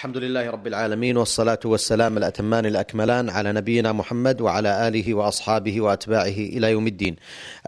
الحمد 0.00 0.16
لله 0.16 0.50
رب 0.50 0.66
العالمين 0.66 1.16
والصلاة 1.16 1.58
والسلام 1.64 2.16
الأتمان 2.16 2.66
الأكملان 2.66 3.30
على 3.30 3.52
نبينا 3.52 3.92
محمد 3.92 4.40
وعلى 4.40 4.88
آله 4.88 5.14
وأصحابه 5.14 5.80
وأتباعه 5.80 6.38
إلى 6.56 6.70
يوم 6.70 6.86
الدين. 6.86 7.16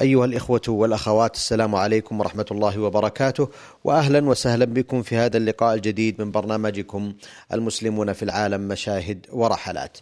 أيها 0.00 0.24
الإخوة 0.24 0.60
والأخوات 0.68 1.34
السلام 1.34 1.74
عليكم 1.74 2.20
ورحمة 2.20 2.46
الله 2.50 2.80
وبركاته 2.80 3.48
وأهلا 3.84 4.28
وسهلا 4.28 4.64
بكم 4.64 5.02
في 5.02 5.16
هذا 5.16 5.36
اللقاء 5.36 5.74
الجديد 5.74 6.22
من 6.22 6.30
برنامجكم 6.30 7.12
المسلمون 7.52 8.12
في 8.12 8.22
العالم 8.22 8.60
مشاهد 8.68 9.26
ورحلات. 9.32 9.98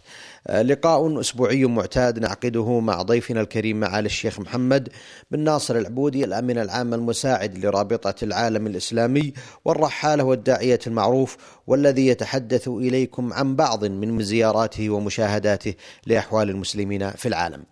لقاء 0.49 1.19
أسبوعي 1.19 1.65
معتاد 1.65 2.19
نعقده 2.19 2.79
مع 2.79 3.01
ضيفنا 3.01 3.41
الكريم 3.41 3.79
معالي 3.79 4.05
الشيخ 4.05 4.39
محمد 4.39 4.89
بن 5.31 5.39
ناصر 5.39 5.75
العبودي 5.77 6.23
الأمين 6.23 6.57
العام 6.57 6.93
المساعد 6.93 7.65
لرابطة 7.65 8.15
العالم 8.23 8.67
الإسلامي 8.67 9.33
والرحالة 9.65 10.23
والداعية 10.23 10.79
المعروف 10.87 11.37
والذي 11.67 12.07
يتحدث 12.07 12.67
إليكم 12.67 13.33
عن 13.33 13.55
بعض 13.55 13.85
من 13.85 14.21
زياراته 14.21 14.89
ومشاهداته 14.89 15.73
لأحوال 16.05 16.49
المسلمين 16.49 17.11
في 17.11 17.27
العالم. 17.27 17.63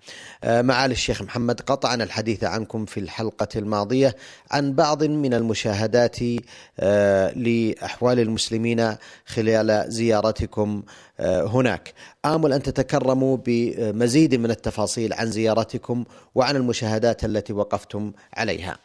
معالي 0.43 0.91
الشيخ 0.91 1.21
محمد 1.21 1.61
قطعنا 1.61 2.03
الحديث 2.03 2.43
عنكم 2.43 2.85
في 2.85 2.99
الحلقة 2.99 3.47
الماضية 3.55 4.15
عن 4.51 4.73
بعض 4.73 5.03
من 5.03 5.33
المشاهدات 5.33 6.19
لأحوال 7.35 8.19
المسلمين 8.19 8.95
خلال 9.25 9.85
زيارتكم 9.87 10.83
هناك. 11.21 11.93
آمل 12.25 12.53
أن 12.53 12.63
تتكرموا 12.63 13.37
بمزيد 13.45 14.35
من 14.35 14.51
التفاصيل 14.51 15.13
عن 15.13 15.31
زيارتكم 15.31 16.05
وعن 16.35 16.55
المشاهدات 16.55 17.25
التي 17.25 17.53
وقفتم 17.53 18.11
عليها. 18.33 18.77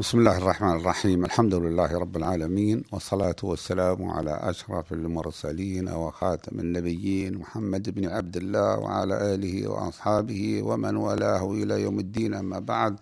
بسم 0.00 0.18
الله 0.18 0.38
الرحمن 0.38 0.76
الرحيم. 0.76 1.24
الحمد 1.24 1.54
لله 1.54 1.98
رب 1.98 2.16
العالمين 2.16 2.84
والصلاة 2.92 3.36
والسلام 3.42 4.10
على 4.10 4.40
أشرف 4.42 4.92
المرسلين 4.92 5.88
وخاتم 5.88 6.60
النبيين 6.60 7.38
محمد 7.38 7.90
بن 7.90 8.08
عبد 8.08 8.36
الله 8.36 8.78
وعلى 8.78 9.34
آله 9.34 9.68
وأصحابه 9.68 10.62
ومن 10.62 10.96
والاه 10.96 11.52
إلى 11.52 11.82
يوم 11.82 11.98
الدين. 11.98 12.34
أما 12.34 12.58
بعد 12.58 12.96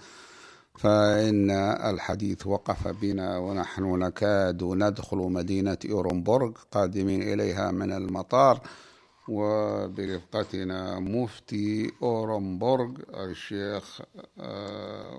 فإن 0.78 1.50
الحديث 1.90 2.46
وقف 2.46 2.88
بنا 2.88 3.38
ونحن 3.38 3.98
نكاد 3.98 4.64
ندخل 4.64 5.16
مدينة 5.16 5.78
أورنبورغ 5.90 6.52
قادمين 6.72 7.22
إليها 7.22 7.70
من 7.70 7.92
المطار. 7.92 8.60
وبرفقتنا 9.28 11.00
مفتي 11.00 11.92
أورنبورغ 12.02 12.90
الشيخ 13.14 14.00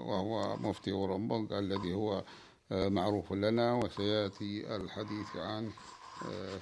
وهو 0.08 0.58
مفتي 0.58 0.91
أورنبورغ 0.91 1.59
الذي 1.59 1.94
هو 1.94 2.23
معروف 2.72 3.33
لنا 3.33 3.73
وسيأتي 3.73 4.75
الحديث 4.75 5.35
عنه 5.35 5.72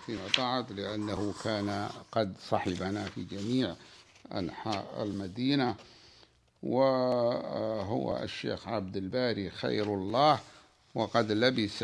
فيما 0.05 0.27
بعد 0.37 0.71
لأنه 0.71 1.33
كان 1.43 1.89
قد 2.11 2.35
صحبنا 2.49 3.03
في 3.03 3.23
جميع 3.23 3.75
أنحاء 4.33 5.03
المدينة. 5.03 5.75
وهو 6.63 8.17
الشيخ 8.23 8.67
عبد 8.67 8.97
الباري 8.97 9.49
خير 9.49 9.93
الله 9.93 10.39
وقد 10.95 11.31
لبس 11.31 11.83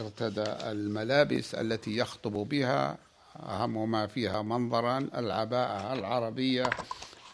ارتدى 0.00 0.44
الملابس 0.70 1.54
التي 1.54 1.96
يخطب 1.96 2.32
بها 2.32 2.98
أهم 3.42 3.90
ما 3.90 4.06
فيها 4.06 4.42
منظرا 4.42 4.98
العباءة 4.98 5.92
العربية 5.92 6.70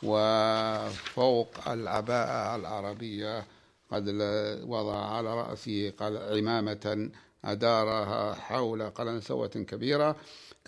وفوق 0.02 1.68
العباءة 1.68 2.56
العربية 2.56 3.44
قد 3.90 4.08
وضع 4.66 5.04
على 5.04 5.34
رأسه 5.34 5.92
عمامة 6.02 7.10
أدارها 7.44 8.34
حول 8.34 8.90
قلنسوة 8.90 9.48
كبيرة. 9.48 10.16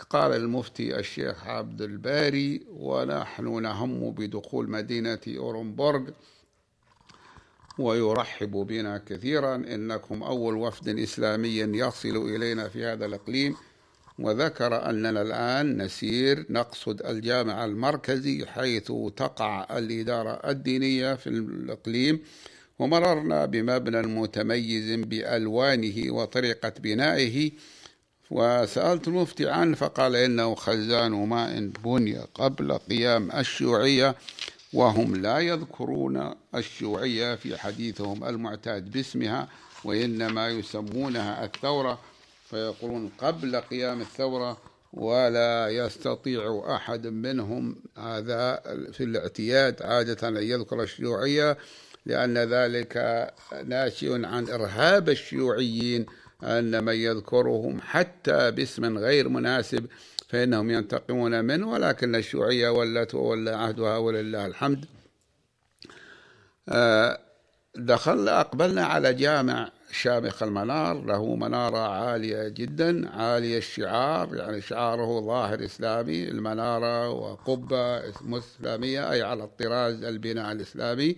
قال 0.01 0.33
المفتي 0.33 0.99
الشيخ 0.99 1.47
عبد 1.47 1.83
الباري 1.83 2.61
ونحن 2.71 3.63
نهم 3.63 4.11
بدخول 4.11 4.71
مدينة 4.71 5.21
أورنبورغ 5.29 6.11
ويرحب 7.79 8.51
بنا 8.51 8.99
كثيرا. 9.07 9.55
إنكم 9.55 10.23
أول 10.23 10.57
وفد 10.57 10.99
إسلامي 10.99 11.57
يصل 11.59 12.17
إلينا 12.17 12.69
في 12.69 12.85
هذا 12.85 13.07
الإقليم. 13.07 13.57
وذكر 14.19 14.91
أننا 14.91 15.23
الآن 15.23 15.83
نسير 15.83 16.47
نقصد 16.51 17.07
الجامع 17.07 17.65
المركزي 17.65 18.47
حيث 18.47 18.93
تقع 19.17 19.79
الإدارة 19.79 20.51
الدينية 20.51 21.15
في 21.15 21.27
الإقليم 21.27 22.21
ومررنا 22.79 23.45
بمبنى 23.47 24.03
متميز 24.03 24.91
بألوانه 25.01 26.13
وطريقة 26.13 26.73
بنائه. 26.79 27.51
وسألت 28.33 29.09
المفتي 29.09 29.49
عنه 29.49 29.77
فقال 29.77 30.17
إنه 30.17 30.55
خزان 30.55 31.13
ماء 31.13 31.71
بني 31.85 32.19
قبل 32.35 32.73
قيام 32.73 33.33
الشيوعية 33.33 34.15
وهم 34.73 35.17
لا 35.17 35.39
يذكرون 35.39 36.35
الشيوعية 36.55 37.35
في 37.35 37.59
حديثهم 37.59 38.25
المعتاد 38.25 38.91
باسمها 38.91 39.49
وإنما 39.85 40.49
يسمونها 40.49 41.45
الثورة 41.45 41.99
فيقولون 42.51 43.11
قبل 43.19 43.57
قيام 43.57 44.01
الثورة 44.01 44.59
ولا 44.93 45.69
يستطيع 45.69 46.65
أحد 46.77 47.07
منهم 47.07 47.77
هذا 47.99 48.61
في 48.93 49.05
الاعتياد 49.05 49.83
عادة 49.83 50.29
أن 50.29 50.37
يذكر 50.37 50.83
الشيوعية 50.83 51.59
لأن 52.07 52.39
ذلك 52.39 53.31
ناشئ 53.65 54.27
عن 54.27 54.49
إرهاب 54.49 55.09
الشيوعيين 55.09 56.07
أن 56.43 56.85
من 56.85 56.95
يذكرهم 56.95 57.81
حتى 57.81 58.51
باسم 58.51 58.99
غير 58.99 59.29
مناسب 59.29 59.87
فإنهم 60.29 60.71
ينتقمون 60.71 61.45
منه 61.45 61.71
ولكن 61.71 62.15
الشيوعية 62.15 62.69
ولت 62.69 63.15
وولى 63.15 63.51
عهدها 63.51 63.97
ولله 63.97 64.47
الحمد. 64.47 64.85
دخلنا 67.77 68.41
أقبلنا 68.41 68.85
على 68.85 69.15
جامع 69.15 69.71
شامخ 69.91 70.43
المنار. 70.43 71.05
له 71.05 71.37
منارة 71.37 71.79
عالية 71.79 72.49
جدا 72.49 73.11
عالية 73.11 73.59
الشعار 73.59 74.37
يعني 74.37 74.61
شعاره 74.61 75.21
ظاهر 75.21 75.65
إسلامي. 75.65 76.29
المنارة 76.29 77.11
وقبة 77.11 77.99
إسلامية 78.39 79.13
أي 79.13 79.23
على 79.23 79.45
الطراز 79.45 80.05
البناء 80.05 80.53
الإسلامي. 80.53 81.17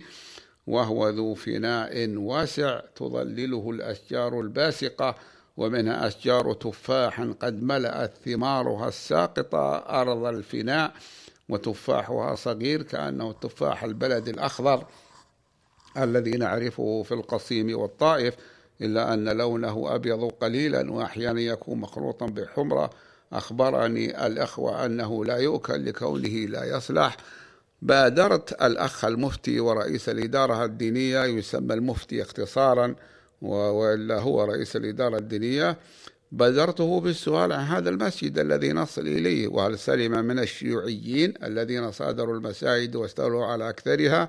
وهو 0.67 1.09
ذو 1.09 1.33
فناء 1.33 2.17
واسع 2.17 2.81
تظلله 2.95 3.69
الأشجار 3.69 4.39
الباسقة 4.39 5.15
ومنها 5.57 6.07
أشجار 6.07 6.53
تفاح 6.53 7.21
قد 7.21 7.63
ملأت 7.63 8.13
ثمارها 8.25 8.87
الساقطة 8.87 9.75
أرض 9.75 10.25
الفناء 10.25 10.93
وتفاحها 11.49 12.35
صغير 12.35 12.81
كأنه 12.81 13.31
تفاح 13.31 13.83
البلد 13.83 14.27
الأخضر 14.27 14.85
الذي 15.97 16.31
نعرفه 16.31 17.03
في 17.03 17.13
القصيم 17.13 17.79
والطائف 17.79 18.35
إلا 18.81 19.13
أن 19.13 19.29
لونه 19.29 19.95
أبيض 19.95 20.31
قليلا 20.31 20.91
وأحيانا 20.91 21.41
يكون 21.41 21.79
مخلوطا 21.79 22.25
بحمرة. 22.25 22.89
أخبرني 23.33 24.27
الأخوة 24.27 24.85
أنه 24.85 25.25
لا 25.25 25.37
يؤكل 25.37 25.85
لكونه 25.85 26.29
لا 26.29 26.77
يصلح. 26.77 27.17
بادرت 27.81 28.63
الأخ 28.63 29.05
المفتي 29.05 29.59
ورئيس 29.59 30.09
الإدارة 30.09 30.65
الدينية 30.65 31.23
يسمى 31.23 31.73
المفتي 31.73 32.21
اختصارا 32.21 32.95
وإلا 33.41 34.19
هو 34.19 34.43
رئيس 34.43 34.75
الإدارة 34.75 35.17
الدينية. 35.17 35.77
بادرته 36.31 36.99
بالسؤال 36.99 37.51
عن 37.51 37.63
هذا 37.63 37.89
المسجد 37.89 38.39
الذي 38.39 38.73
نصل 38.73 39.01
إليه 39.01 39.47
وهل 39.47 39.79
سلم 39.79 40.25
من 40.25 40.39
الشيوعيين 40.39 41.33
الذين 41.43 41.91
صادروا 41.91 42.35
المساجد 42.35 42.95
واستولوا 42.95 43.45
على 43.45 43.69
أكثرها 43.69 44.27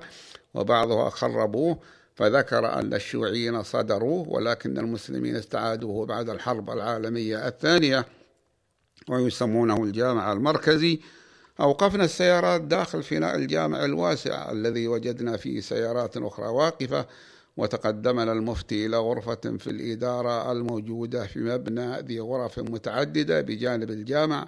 وبعضها 0.53 1.09
خربوه 1.09 1.79
فذكر 2.15 2.73
أن 2.73 2.93
الشيوعيين 2.93 3.63
صدروه 3.63 4.29
ولكن 4.29 4.77
المسلمين 4.77 5.35
استعادوه 5.35 6.05
بعد 6.05 6.29
الحرب 6.29 6.69
العالمية 6.69 7.47
الثانية 7.47 8.05
ويسمونه 9.09 9.83
الجامع 9.83 10.31
المركزي. 10.31 10.99
أوقفنا 11.59 12.03
السيارات 12.03 12.61
داخل 12.61 13.03
فناء 13.03 13.35
الجامع 13.35 13.85
الواسع 13.85 14.51
الذي 14.51 14.87
وجدنا 14.87 15.37
فيه 15.37 15.59
سيارات 15.59 16.17
أخرى 16.17 16.47
واقفة 16.47 17.05
وتقدمنا 17.57 18.31
المفتي 18.31 18.85
إلى 18.85 18.97
غرفة 18.97 19.57
في 19.59 19.67
الإدارة 19.67 20.51
الموجودة 20.51 21.27
في 21.27 21.39
مبنى 21.39 21.99
ذي 21.99 22.19
غرف 22.19 22.59
متعددة 22.59 23.41
بجانب 23.41 23.89
الجامع 23.89 24.47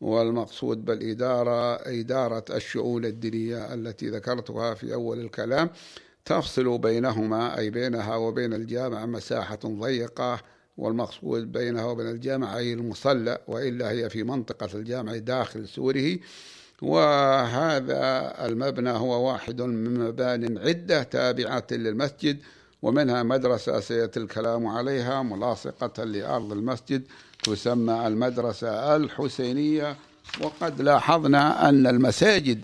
والمقصود 0.00 0.84
بالإدارة 0.84 1.74
إدارة 1.74 2.44
الشؤون 2.50 3.04
الدينية 3.04 3.74
التي 3.74 4.08
ذكرتها 4.08 4.74
في 4.74 4.94
أول 4.94 5.20
الكلام. 5.20 5.70
تفصل 6.24 6.78
بينهما 6.78 7.58
أي 7.58 7.70
بينها 7.70 8.16
وبين 8.16 8.52
الجامع 8.52 9.06
مساحة 9.06 9.58
ضيقة 9.64 10.40
والمقصود 10.76 11.52
بينها 11.52 11.84
وبين 11.84 12.06
الجامع 12.08 12.56
أي 12.56 12.72
المصلى 12.72 13.38
وإلا 13.48 13.90
هي 13.90 14.10
في 14.10 14.22
منطقة 14.22 14.68
الجامع 14.74 15.16
داخل 15.16 15.68
سوره. 15.68 16.18
وهذا 16.82 18.34
المبنى 18.46 18.90
هو 18.90 19.28
واحد 19.28 19.62
من 19.62 20.00
مبان 20.08 20.58
عدة 20.58 21.02
تابعة 21.02 21.66
للمسجد 21.72 22.38
ومنها 22.82 23.22
مدرسة 23.22 23.80
سيأتي 23.80 24.20
الكلام 24.20 24.66
عليها 24.66 25.22
ملاصقة 25.22 26.04
لأرض 26.04 26.52
المسجد 26.52 27.02
تسمى 27.42 28.06
المدرسة 28.06 28.96
الحسينية. 28.96 29.96
وقد 30.40 30.82
لاحظنا 30.82 31.68
أن 31.68 31.86
المساجد 31.86 32.60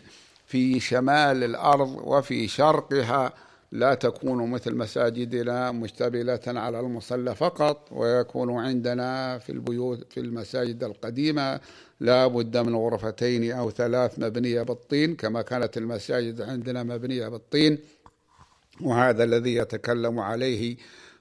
في 0.47 0.81
شمال 0.81 1.45
الأرض 1.45 2.01
وفي 2.05 2.49
شرقها 2.49 3.33
لا 3.73 3.95
تكون 3.95 4.51
مثل 4.51 4.75
مساجدنا 4.77 5.73
مشتملة 5.73 6.41
على 6.47 6.81
المصلى 6.81 7.35
فقط 7.35 7.89
ويكون 7.93 8.59
عندنا 8.59 9.39
في 9.39 9.53
البيوت 9.53 10.13
في 10.13 10.21
المساجد 10.21 10.85
القديمة 10.85 11.61
لا 12.01 12.27
بد 12.27 12.57
من 12.57 12.75
غرفتين 12.75 13.53
أو 13.53 13.71
ثلاث 13.71 14.19
مبنية 14.19 14.63
بالطين 14.63 15.17
كما 15.17 15.43
كانت 15.43 15.77
المساجد 15.77 16.41
عندنا 16.41 16.83
مبنية 16.83 17.29
بالطين. 17.29 17.79
وهذا 18.81 19.25
الذي 19.25 19.55
يتكلم 19.55 20.19
عليه 20.19 20.77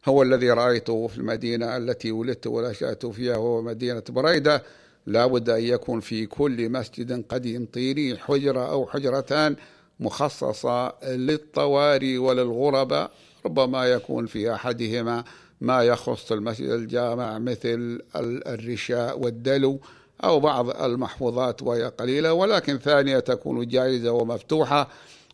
هو 0.07 0.23
الذي 0.23 0.51
رأيته 0.51 1.07
في 1.07 1.17
المدينة 1.17 1.77
التي 1.77 2.11
ولدت 2.11 2.47
ونشأت 2.47 3.05
فيها 3.05 3.37
وهو 3.37 3.61
مدينة 3.61 4.03
بريدة. 4.09 4.63
لا 5.05 5.25
بد 5.25 5.49
أن 5.49 5.63
يكون 5.63 5.99
في 5.99 6.25
كل 6.25 6.69
مسجد 6.69 7.25
قديم 7.29 7.65
طيني 7.65 8.17
حجرة 8.17 8.71
أو 8.71 8.87
حجرتان 8.87 9.55
مخصصة 9.99 10.93
للطواري 11.03 12.17
وللغرباء 12.17 13.11
ربما 13.45 13.85
يكون 13.85 14.25
في 14.25 14.53
أحدهما 14.53 15.23
ما 15.61 15.83
يخص 15.83 16.31
المسجد 16.31 16.69
الجامع 16.69 17.39
مثل 17.39 18.01
الرشاء 18.47 19.19
والدلو 19.19 19.79
أو 20.23 20.39
بعض 20.39 20.69
المحفوظات 20.69 21.63
وهي 21.63 21.83
قليلة. 21.83 22.33
ولكن 22.33 22.77
ثانية 22.77 23.19
تكون 23.19 23.67
جائزة 23.67 24.11
ومفتوحة 24.11 24.87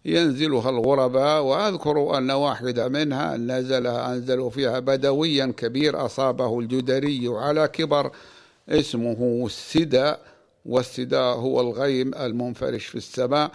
ينزلها 0.06 0.70
الغرباء. 0.70 1.44
وأذكر 1.44 2.18
أن 2.18 2.32
واحدة 2.32 2.88
منها 2.88 3.38
نزل 3.38 3.88
أنزلوا 3.88 4.50
فيها 4.50 4.80
بدويا 4.80 5.54
كبير 5.58 6.06
أصابه 6.06 6.60
الجدري 6.60 7.28
على 7.28 7.68
كبر 7.68 8.12
اسمه 8.70 9.44
السدى 9.46 10.14
والسدى 10.66 11.16
هو 11.16 11.62
الغيم 11.62 12.16
المنفرش 12.16 12.86
في 12.86 12.96
السماء. 12.96 13.52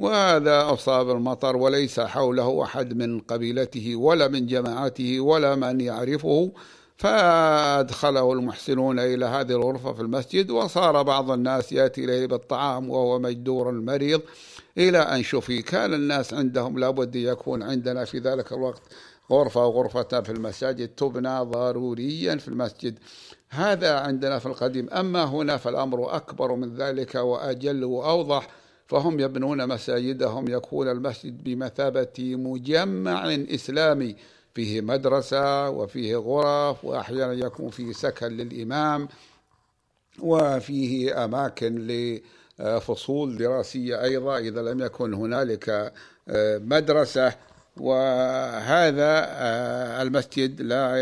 وهذا 0.00 0.72
أصاب 0.72 1.10
المطر 1.10 1.56
وليس 1.56 2.00
حوله 2.00 2.62
أحد 2.62 2.96
من 2.96 3.20
قبيلته 3.20 3.96
ولا 3.96 4.28
من 4.28 4.46
جماعته 4.46 5.20
ولا 5.20 5.54
من 5.54 5.80
يعرفه 5.80 6.52
فأدخله 6.96 8.32
المحسنون 8.32 8.98
إلى 8.98 9.26
هذه 9.26 9.50
الغرفة 9.50 9.92
في 9.92 10.00
المسجد 10.00 10.50
وصار 10.50 11.02
بعض 11.02 11.30
الناس 11.30 11.72
يأتي 11.72 12.04
إليه 12.04 12.26
بالطعام 12.26 12.90
وهو 12.90 13.18
مجدور 13.18 13.72
مريض 13.72 14.20
إلى 14.78 14.98
أن 14.98 15.22
شفي 15.22 15.62
كان 15.62 15.94
الناس 15.94 16.34
عندهم 16.34 16.78
لابد 16.78 17.16
يكون 17.16 17.62
عندنا 17.62 18.04
في 18.04 18.18
ذلك 18.18 18.52
الوقت 18.52 18.82
غرفة 19.30 19.66
وغرفة 19.66 20.20
في 20.20 20.32
المساجد 20.32 20.88
تبنى 20.88 21.40
ضروريا 21.40 22.36
في 22.36 22.48
المسجد. 22.48 22.98
هذا 23.48 23.98
عندنا 23.98 24.38
في 24.38 24.46
القديم. 24.46 24.90
أما 24.90 25.24
هنا 25.24 25.56
فالأمر 25.56 26.16
أكبر 26.16 26.54
من 26.54 26.76
ذلك 26.76 27.14
وأجل 27.14 27.84
وأوضح. 27.84 28.59
فهم 28.90 29.20
يبنون 29.20 29.68
مساجدهم 29.68 30.48
يكون 30.48 30.88
المسجد 30.88 31.44
بمثابة 31.44 32.36
مجمع 32.36 33.34
إسلامي. 33.34 34.16
فيه 34.54 34.80
مدرسة 34.80 35.70
وفيه 35.70 36.16
غرف 36.16 36.84
وأحيانا 36.84 37.32
يكون 37.32 37.70
فيه 37.70 37.92
سكن 37.92 38.26
للإمام 38.26 39.08
وفيه 40.18 41.24
أماكن 41.24 41.86
لفصول 42.58 43.36
دراسية 43.36 44.02
أيضا 44.02 44.38
إذا 44.38 44.62
لم 44.62 44.80
يكن 44.80 45.14
هنالك 45.14 45.92
آه، 46.28 46.58
مدرسة. 46.58 47.34
وهذا 47.76 49.24
آه، 49.28 50.02
المسجد 50.02 50.62
لا 50.62 50.94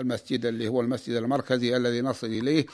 المسجد 0.00 0.46
اللي 0.46 0.68
هو 0.68 0.80
المسجد 0.80 1.16
المركزي 1.16 1.76
الذي 1.76 2.00
نصل 2.00 2.26
إليه 2.26 2.66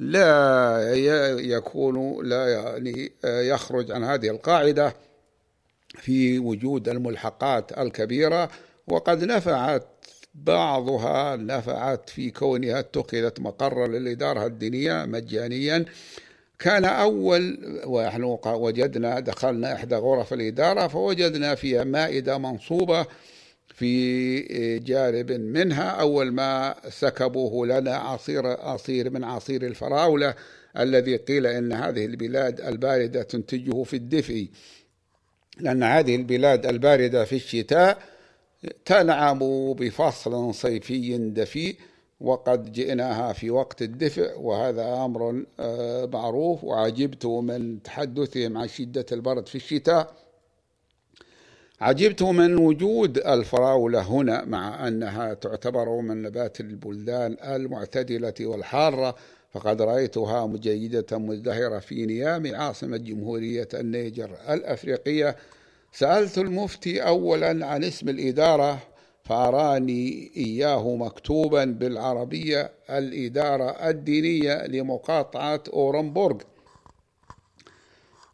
لا 0.00 0.94
يكون 1.38 2.26
لا 2.28 2.48
يعني 2.52 3.12
آه، 3.24 3.40
يخرج 3.40 3.90
عن 3.90 4.04
هذه 4.04 4.30
القاعدة 4.30 4.94
في 5.88 6.38
وجود 6.38 6.88
الملحقات 6.88 7.78
الكبيرة. 7.78 8.50
وقد 8.88 9.24
نفعت 9.24 9.86
بعضها 10.34 11.36
نفعت 11.36 12.10
في 12.10 12.30
كونها 12.30 12.78
اتخذت 12.78 13.40
مقرا 13.40 13.86
للإدارة 13.86 14.46
الدينية 14.46 15.04
مجانيا. 15.04 15.84
كان 16.58 16.84
أول 16.84 17.58
ونحن 17.86 18.38
وجدنا 18.46 19.20
دخلنا 19.20 19.74
إحدى 19.74 19.94
غرف 19.94 20.32
الإدارة 20.32 20.86
فوجدنا 20.86 21.54
فيها 21.54 21.84
مائدة 21.84 22.38
منصوبة 22.38 23.06
في 23.78 24.78
جانب 24.78 25.32
منها. 25.32 25.90
أول 25.90 26.32
ما 26.32 26.74
سكبوه 26.88 27.66
لنا 27.66 27.96
عصير 27.96 28.46
عصير 28.46 29.10
من 29.10 29.24
عصير 29.24 29.62
الفراولة 29.62 30.34
الذي 30.78 31.16
قيل 31.16 31.46
إن 31.46 31.72
هذه 31.72 32.04
البلاد 32.04 32.60
الباردة 32.60 33.22
تنتجه 33.22 33.82
في 33.82 33.96
الدفء. 33.96 34.48
لأن 35.60 35.82
هذه 35.82 36.16
البلاد 36.16 36.66
الباردة 36.66 37.24
في 37.24 37.36
الشتاء 37.36 37.98
تنعم 38.84 39.38
بفصل 39.72 40.54
صيفي 40.54 41.18
دفيء 41.18 41.76
وقد 42.20 42.72
جئناها 42.72 43.32
في 43.32 43.50
وقت 43.50 43.82
الدفء 43.82 44.40
وهذا 44.40 45.04
أمر 45.04 45.44
آه، 45.60 46.06
معروف 46.06 46.64
وعجبت 46.64 47.26
من 47.26 47.82
تحدثهم 47.82 48.58
عن 48.58 48.68
شدة 48.68 49.06
البرد 49.12 49.48
في 49.48 49.54
الشتاء. 49.54 50.27
عجبت 51.80 52.22
من 52.22 52.56
وجود 52.56 53.18
الفراولة 53.18 54.00
هنا 54.00 54.44
مع 54.44 54.88
أنها 54.88 55.34
تعتبر 55.34 56.00
من 56.00 56.22
نبات 56.22 56.60
البلدان 56.60 57.36
المعتدلة 57.44 58.34
والحارة. 58.40 59.14
فقد 59.50 59.82
رأيتها 59.82 60.46
مجيدة 60.46 61.18
مزدهرة 61.18 61.78
في 61.78 62.06
نيام 62.06 62.54
عاصمة 62.54 62.96
جمهورية 62.96 63.68
النيجر 63.74 64.30
الأفريقية. 64.50 65.36
سألت 65.92 66.38
المفتي 66.38 67.00
أولا 67.00 67.66
عن 67.66 67.84
اسم 67.84 68.08
الإدارة 68.08 68.78
فأراني 69.22 70.30
إياه 70.36 70.96
مكتوبا 70.96 71.64
بالعربية 71.64 72.70
الإدارة 72.90 73.88
الدينية 73.88 74.66
لمقاطعة 74.66 75.62
أورنبورغ. 75.72 76.38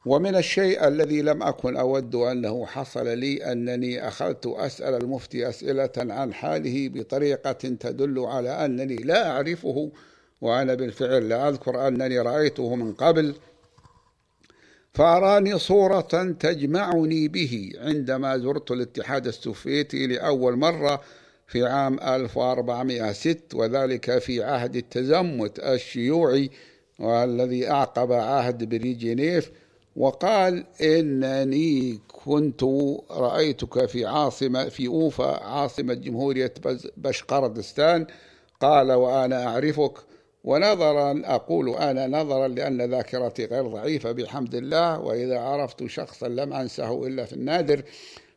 ومن 0.07 0.37
الشيء 0.37 0.89
الذي 0.89 1.23
لم 1.23 1.43
أكن 1.43 1.77
أود 1.77 2.15
أنه 2.15 2.67
حصل 2.67 3.19
لي 3.19 3.53
أنني 3.53 4.09
أخذت 4.09 4.47
أسأل 4.47 4.95
المفتي 4.95 5.49
أسئلة 5.49 5.93
عن 5.97 6.35
حاله 6.35 6.89
بطريقة 6.89 7.53
تدل 7.53 8.19
على 8.19 8.65
أنني 8.65 8.97
لا 8.97 9.31
أعرفه 9.31 9.91
وأنا 10.41 10.75
بالفعل 10.75 11.29
لا 11.29 11.49
أذكر 11.49 11.89
أنني 11.89 12.19
رأيته 12.19 12.75
من 12.75 12.93
قبل. 12.93 13.35
فأراني 14.93 15.59
صورة 15.59 16.37
تجمعني 16.41 17.29
به 17.29 17.73
عندما 17.79 18.39
زرت 18.39 18.71
الاتحاد 18.71 19.27
السوفيتي 19.27 20.07
لأول 20.07 20.57
مرة 20.57 21.01
في 21.47 21.67
عام 21.67 22.01
1406 22.01 23.59
وذلك 23.59 24.19
في 24.19 24.43
عهد 24.45 24.77
التزمت 24.77 25.59
الشيوعي 25.59 26.51
والذي 26.99 27.71
أعقب 27.71 28.13
عهد 28.13 28.69
بريجينيف 28.69 29.51
وقال 29.97 30.65
إنني 30.83 31.99
كنت 32.25 32.63
رأيتك 33.11 33.87
في 33.87 34.07
عاصمة 34.07 34.69
في 34.69 34.87
أوفا 34.87 35.45
عاصمة 35.45 35.95
جمهورية 35.95 36.55
بشقردستان 36.97 38.07
قال 38.61 38.93
وأنا 38.93 39.47
أعرفك. 39.47 39.93
ونظرا 40.45 41.23
أقول 41.25 41.69
أنا 41.71 42.07
نظرا 42.07 42.49
لأن 42.49 42.83
ذاكرتي 42.91 43.45
غير 43.45 43.67
ضعيفة 43.67 44.13
بحمد 44.13 44.55
الله. 44.55 45.01
وإذا 45.01 45.39
عرفت 45.39 45.87
شخصا 45.87 46.29
لم 46.29 46.53
أنسه 46.53 47.07
إلا 47.07 47.25
في 47.25 47.33
النادر. 47.33 47.83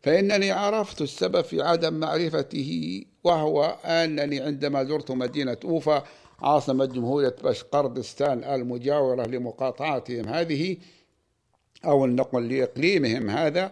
فإنني 0.01 0.51
عرفت 0.51 1.01
السبب 1.01 1.41
في 1.41 1.61
عدم 1.61 1.93
معرفته 1.93 3.03
وهو 3.23 3.75
أنني 3.85 4.39
عندما 4.39 4.83
زرت 4.83 5.11
مدينة 5.11 5.57
أوفا 5.65 6.03
عاصمة 6.39 6.85
جمهورية 6.85 7.35
بشقردستان 7.43 8.43
المجاورة 8.43 9.23
لمقاطعتهم 9.27 10.27
هذه 10.27 10.77
أو 11.85 12.05
النقل 12.05 12.53
لإقليمهم 12.53 13.29
هذا 13.29 13.71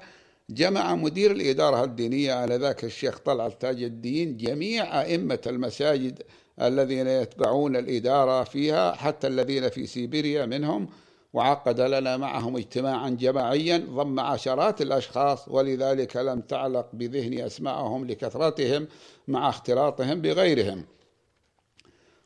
جمع 0.50 0.96
مدير 0.96 1.32
الإدارة 1.32 1.84
الدينية 1.84 2.44
آنذاك 2.44 2.84
الشيخ 2.84 3.20
طلعت 3.20 3.62
تاج 3.62 3.84
الدين 3.84 4.38
جميع 4.38 5.02
أئمة 5.02 5.40
المساجد 5.48 6.24
الذين 6.62 7.08
يتبعون 7.08 7.76
الإدارة 7.76 8.44
فيها 8.44 8.92
حتى 8.92 9.28
الذين 9.28 9.70
في 9.70 9.86
سيبيريا 9.86 10.46
منهم 10.46 10.88
وعقد 11.34 11.82
لنا 11.82 12.18
معهم 12.18 12.58
اجتماعا 12.58 13.10
جماعيا 13.10 13.78
ضم 13.78 14.20
عشرات 14.20 14.82
الأشخاص 14.82 15.48
ولذلك 15.48 16.18
لم 16.18 16.42
تعلق 16.42 16.90
بذهني 16.94 17.46
أسماءهم 17.46 18.06
لكثرتهم 18.08 18.88
مع 19.28 19.50
اختلاطهم 19.50 20.22
بغيرهم. 20.22 20.86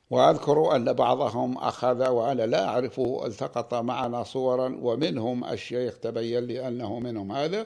وأذكر 0.10 0.76
أن 0.76 0.94
بعضهم 0.94 1.58
أخذ 1.58 2.08
وأنا 2.08 2.46
لا 2.46 2.68
أعرفه 2.68 3.26
التقط 3.26 3.74
معنا 3.74 4.24
صورا 4.24 4.78
ومنهم 4.82 5.46
الشيخ 5.46 6.00
تبين 6.00 6.44
لي 6.44 6.68
أنه 6.68 7.00
منهم 7.00 7.32
هذا. 7.32 7.66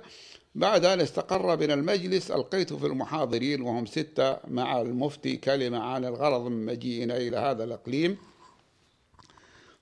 بعد 0.55 0.85
أن 0.85 0.99
استقر 1.01 1.57
من 1.57 1.71
المجلس 1.71 2.31
ألقيت 2.31 2.73
في 2.73 2.85
المحاضرين 2.85 3.61
وهم 3.61 3.85
ستة 3.85 4.37
مع 4.47 4.81
المفتي 4.81 5.37
كلمة 5.37 5.79
عن 5.79 6.05
الغرض 6.05 6.47
من 6.47 6.65
مجيئنا 6.65 7.17
إلى 7.17 7.37
هذا 7.37 7.63
الإقليم 7.63 8.17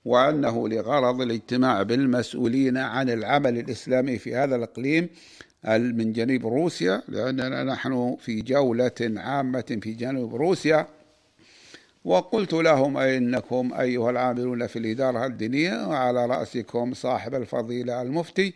وأنه 0.04 0.68
لغرض 0.68 1.20
الاجتماع 1.20 1.82
بالمسؤولين 1.82 2.76
عن 2.76 3.10
العمل 3.10 3.58
الإسلامي 3.58 4.18
في 4.18 4.34
هذا 4.34 4.56
الإقليم 4.56 5.08
من 5.68 6.12
جنوب 6.12 6.46
روسيا 6.46 7.02
لأننا 7.08 7.64
نحن 7.64 8.16
في 8.20 8.40
جولة 8.40 8.92
عامة 9.00 9.78
في 9.82 9.92
جنوب 9.92 10.34
روسيا. 10.34 10.86
وقلت 12.04 12.52
لهم 12.52 12.96
إنكم 12.96 13.72
أيها 13.80 14.10
العاملون 14.10 14.66
في 14.66 14.78
الإدارة 14.78 15.26
الدينية 15.26 15.86
وعلى 15.88 16.26
رأسكم 16.26 16.94
صاحب 16.94 17.34
الفضيلة 17.34 18.02
المفتي 18.02 18.54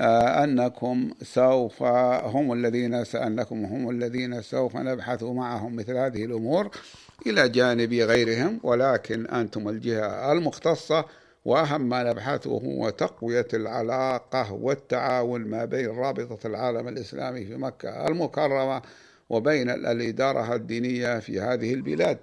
آه، 0.00 0.44
أنكم 0.44 1.10
سوف 1.22 1.82
هم 1.82 2.52
الذين 2.52 3.04
سألنكم 3.04 3.64
هم 3.64 3.90
الذين 3.90 4.42
سوف 4.42 4.76
نبحث 4.76 5.22
معهم 5.22 5.76
مثل 5.76 5.96
هذه 5.96 6.24
الأمور 6.24 6.70
إلى 7.26 7.48
جانب 7.48 7.92
غيرهم 7.92 8.60
ولكن 8.62 9.26
أنتم 9.26 9.68
الجهة 9.68 10.32
المختصة 10.32 11.04
وأهم 11.44 11.88
ما 11.88 12.02
نبحثه 12.02 12.50
هو 12.50 12.90
تقوية 12.90 13.48
العلاقة 13.54 14.52
والتعاون 14.52 15.40
ما 15.40 15.64
بين 15.64 15.88
رابطة 15.88 16.46
العالم 16.46 16.88
الإسلامي 16.88 17.44
في 17.44 17.56
مكة 17.56 18.06
المكرمة 18.06 18.82
وبين 19.30 19.70
الإدارة 19.70 20.54
الدينية 20.54 21.18
في 21.18 21.40
هذه 21.40 21.74
البلاد. 21.74 22.18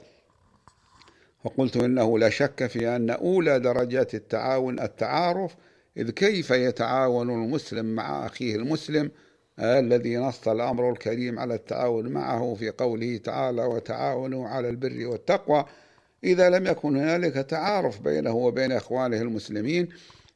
فقلت 1.48 1.78
إنه 1.78 2.20
لا 2.20 2.30
شك 2.30 2.68
في 2.68 2.96
أن 2.96 3.10
أولى 3.10 3.60
درجات 3.60 4.16
التعاون 4.16 4.80
التعارف 4.80 5.56
إذ 5.98 6.10
كيف 6.10 6.52
يتعاون 6.52 7.30
المسلم 7.30 7.96
مع 7.96 8.26
أخيه 8.26 8.56
المسلم 8.56 9.12
الذي 9.60 10.18
نص 10.18 10.48
الأمر 10.48 10.92
الكريم 10.92 11.40
على 11.40 11.56
التعاون 11.56 12.08
معه 12.08 12.56
في 12.60 12.70
قوله 12.70 13.18
تعالى 13.18 13.66
وتعاونوا 13.66 14.48
على 14.48 14.70
البر 14.70 15.08
والتقوى 15.08 15.66
إذا 16.24 16.50
لم 16.50 16.68
يكن 16.68 16.96
هنالك 16.96 17.34
تعارف 17.34 18.02
بينه 18.02 18.36
وبين 18.36 18.72
إخوانه 18.72 19.22
المسلمين. 19.22 19.90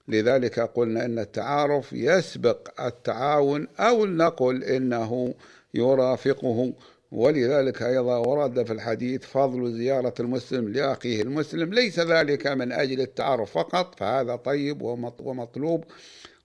لذلك 0.07 0.59
قلنا 0.59 1.05
إن 1.05 1.19
التعارف 1.19 1.93
يسبق 1.93 2.81
التعاون 2.81 3.67
أو 3.79 4.05
نقل 4.05 4.63
إنه 4.63 5.33
يرافقه. 5.73 6.73
ولذلك 7.11 7.83
أيضا 7.83 8.17
ورد 8.17 8.63
في 8.65 8.73
الحديث 8.73 9.25
فضل 9.25 9.73
زيارة 9.73 10.13
المسلم 10.19 10.69
لأخيه 10.69 11.21
المسلم 11.21 11.73
ليس 11.73 11.99
ذلك 11.99 12.47
من 12.47 12.71
أجل 12.71 13.01
التعارف 13.01 13.51
فقط 13.51 13.99
فهذا 13.99 14.35
طيب 14.35 14.81
ومطلوب 15.19 15.83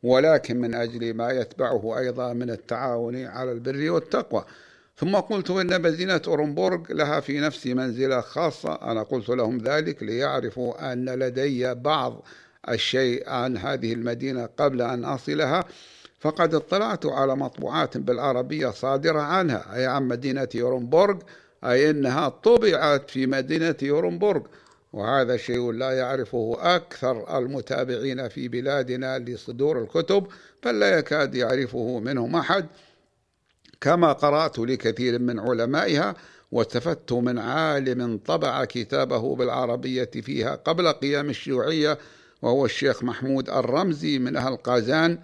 ولكن 0.03 0.61
من 0.61 0.75
أجل 0.75 1.15
ما 1.15 1.31
يتبعه 1.31 1.99
أيضا 1.99 2.33
من 2.33 2.51
التعاون 2.51 3.25
على 3.25 3.53
البر 3.53 3.91
والتقوى. 3.91 4.45
ثم 4.97 5.17
قلت 5.17 5.51
إن 5.51 5.83
مدينة 5.83 6.21
أورنبورغ 6.27 6.81
لها 6.91 7.21
في 7.21 7.41
نفسي 7.41 7.75
منزلة 7.75 8.21
خاصة. 8.21 8.75
أنا 8.75 9.03
قلت 9.03 9.29
لهم 9.29 9.59
ذلك 9.59 10.03
ليعرفوا 10.03 10.93
أن 10.93 11.05
لدي 11.05 11.75
بعض 11.75 12.23
الشيء 12.69 13.31
عن 13.31 13.57
هذه 13.57 13.93
المدينة 13.93 14.47
قبل 14.47 14.83
أن 14.83 15.05
أصلها. 15.05 15.65
فقد 16.19 16.55
اطلعت 16.55 17.07
على 17.07 17.37
مطبوعات 17.37 17.97
بالعربية 17.97 18.69
صادرة 18.71 19.21
عنها 19.21 19.77
أي 19.77 19.87
عن 19.87 20.09
مدينة 20.09 20.49
يورنبورغ 20.55 21.19
أي 21.65 21.91
أنها 21.91 22.29
طبعت 22.29 23.11
في 23.11 23.27
مدينة 23.27 23.77
يورنبورغ. 23.83 24.41
وهذا 24.93 25.37
شيء 25.37 25.73
لا 25.73 25.91
يعرفه 25.91 26.57
أكثر 26.61 27.39
المتابعين 27.39 28.29
في 28.29 28.49
بلادنا 28.49 29.19
لصدور 29.19 29.83
الكتب 29.83 30.27
فلا 30.63 30.99
يكاد 30.99 31.35
يعرفه 31.35 32.01
منهم 32.01 32.37
أحد. 32.37 32.67
كما 33.81 34.13
قرأت 34.13 34.59
لكثير 34.59 35.19
من 35.19 35.41
علمائها 35.41 36.15
واستفدت 36.53 37.13
من 37.13 37.39
عالم 37.39 38.21
طبع 38.27 38.65
كتابه 38.65 39.37
بالعربية 39.37 40.11
فيها 40.23 40.55
قبل 40.55 40.93
قيام 40.93 41.31
الشيوعية 41.31 41.99
وهو 42.43 42.65
الشيخ 42.65 43.03
محمود 43.03 43.51
الرمزي 43.51 44.19
من 44.19 44.37
أهل 44.37 44.57
قازان. 44.57 45.19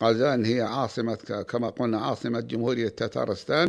قازان 0.00 0.44
هي 0.44 0.62
عاصمة 0.62 1.44
كما 1.48 1.70
قلنا 1.70 2.00
عاصمة 2.00 2.40
جمهورية 2.40 2.88
تتارستان 2.88 3.68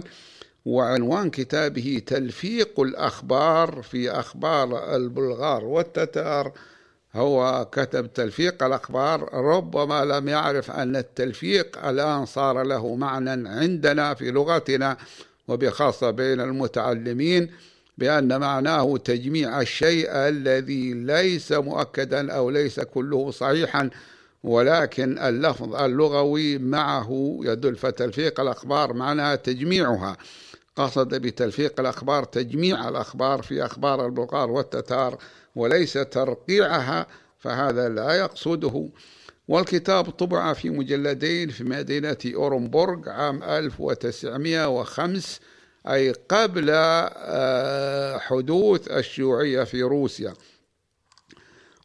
وعنوان 0.65 1.29
كتابه 1.29 2.01
تلفيق 2.05 2.79
الأخبار 2.79 3.81
في 3.81 4.11
أخبار 4.11 4.95
البلغار 4.95 5.65
والتتار. 5.65 6.51
هو 7.15 7.67
كتب 7.71 8.13
تلفيق 8.13 8.63
الأخبار 8.63 9.33
ربما 9.33 10.05
لم 10.05 10.29
يعرف 10.29 10.71
أن 10.71 10.95
التلفيق 10.95 11.85
الآن 11.85 12.25
صار 12.25 12.63
له 12.63 12.95
معنى 12.95 13.49
عندنا 13.49 14.13
في 14.13 14.31
لغتنا 14.31 14.97
وبخاصة 15.47 16.11
بين 16.11 16.41
المتعلمين 16.41 17.51
بأن 17.97 18.39
معناه 18.39 18.97
تجميع 18.97 19.61
الشيء 19.61 20.09
الذي 20.11 20.93
ليس 20.93 21.51
مؤكدا 21.51 22.31
أو 22.31 22.49
ليس 22.49 22.79
كله 22.79 23.31
صحيحا. 23.31 23.89
ولكن 24.43 25.19
اللفظ 25.19 25.75
اللغوي 25.75 26.57
معه 26.57 27.39
يدل 27.41 27.75
فتلفيق 27.75 28.39
الأخبار 28.39 28.93
معناها 28.93 29.35
تجميعها. 29.35 30.17
قصد 30.75 31.15
بتلفيق 31.15 31.79
الأخبار 31.79 32.23
تجميع 32.23 32.89
الأخبار 32.89 33.41
في 33.41 33.65
أخبار 33.65 34.05
البلغار 34.05 34.51
والتتار 34.51 35.17
وليس 35.55 35.93
ترقيعها 35.93 37.07
فهذا 37.39 37.89
لا 37.89 38.13
يقصده. 38.13 38.89
والكتاب 39.47 40.09
طبع 40.09 40.53
في 40.53 40.69
مجلدين 40.69 41.49
في 41.49 41.63
مدينة 41.63 42.17
أورنبورغ 42.35 43.09
عام 43.09 43.43
1905 43.43 45.39
أي 45.87 46.11
قبل 46.29 46.69
آه، 46.69 48.17
حدوث 48.17 48.87
الشيوعية 48.87 49.63
في 49.63 49.83
روسيا. 49.83 50.33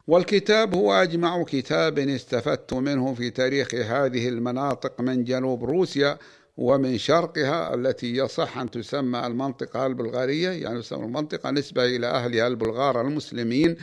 والكتاب 0.06 0.75
هو 0.75 0.92
أجمع 0.92 1.42
كتاب 1.44 1.99
استفدت 1.99 2.73
منه 2.75 3.14
في 3.14 3.30
تاريخ 3.30 3.75
هذه 3.75 4.28
المناطق 4.28 5.00
من 5.00 5.25
جنوب 5.25 5.64
روسيا 5.64 6.18
ومن 6.56 6.99
شرقها 6.99 7.75
التي 7.75 8.16
يصح 8.16 8.59
أن 8.59 8.71
تسمى 8.71 9.26
المنطقة 9.26 9.87
البلغارية 9.87 10.50
يعني 10.50 10.80
تسمى 10.80 11.04
المنطقة 11.04 11.50
نسبة 11.50 11.85
إلى 11.85 12.06
أهلها 12.06 12.47
البلغار 12.47 13.00
المسلمين 13.00 13.76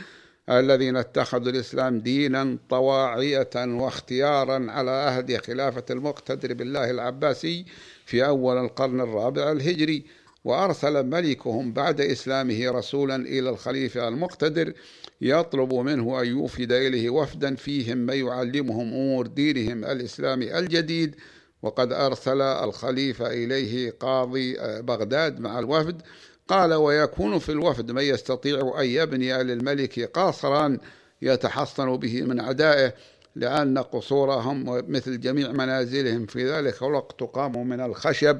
الذين 0.50 0.96
اتخذوا 0.96 1.52
الإسلام 1.52 2.00
دينا 2.00 2.58
طواعية 2.68 3.50
واختيارا 3.56 4.66
على 4.70 4.90
عهد 4.90 5.36
خلافة 5.36 5.84
المقتدر 5.90 6.54
بالله 6.54 6.90
العباسي 6.90 7.64
في 8.06 8.26
أول 8.26 8.58
القرن 8.58 9.00
الرابع 9.00 9.52
الهجري. 9.52 10.04
وأرسل 10.44 11.06
ملكهم 11.06 11.72
بعد 11.72 12.00
إسلامه 12.00 12.70
رسولا 12.70 13.16
إلى 13.16 13.50
الخليفة 13.50 14.08
المقتدر 14.08 14.72
يطلب 15.20 15.74
منه 15.74 16.20
أن 16.20 16.26
يوفد 16.26 16.72
إليه 16.72 17.10
وفدا 17.10 17.54
فيهم 17.54 17.98
ما 17.98 18.14
يعلمهم 18.14 18.88
أمور 18.88 19.26
دينهم 19.26 19.84
الإسلامي 19.84 20.58
الجديد. 20.58 21.16
وقد 21.62 21.92
أرسل 21.92 22.40
الخليفة 22.40 23.26
إليه 23.26 23.90
قاضي 23.90 24.56
بغداد 24.82 25.40
مع 25.40 25.58
الوفد. 25.58 26.02
قال 26.48 26.74
ويكون 26.74 27.38
في 27.38 27.52
الوفد 27.52 27.90
من 27.90 28.02
يستطيع 28.02 28.80
أن 28.80 28.86
يبني 28.86 29.42
للملك 29.42 30.00
قاصرا 30.00 30.78
يتحصن 31.22 31.96
به 31.96 32.22
من 32.22 32.40
أعدائه 32.40 32.94
لأن 33.36 33.78
قصورهم 33.78 34.64
مثل 34.92 35.20
جميع 35.20 35.52
منازلهم 35.52 36.26
في 36.26 36.50
ذلك 36.50 36.82
الوقت 36.82 37.20
تقام 37.20 37.68
من 37.68 37.80
الخشب 37.80 38.38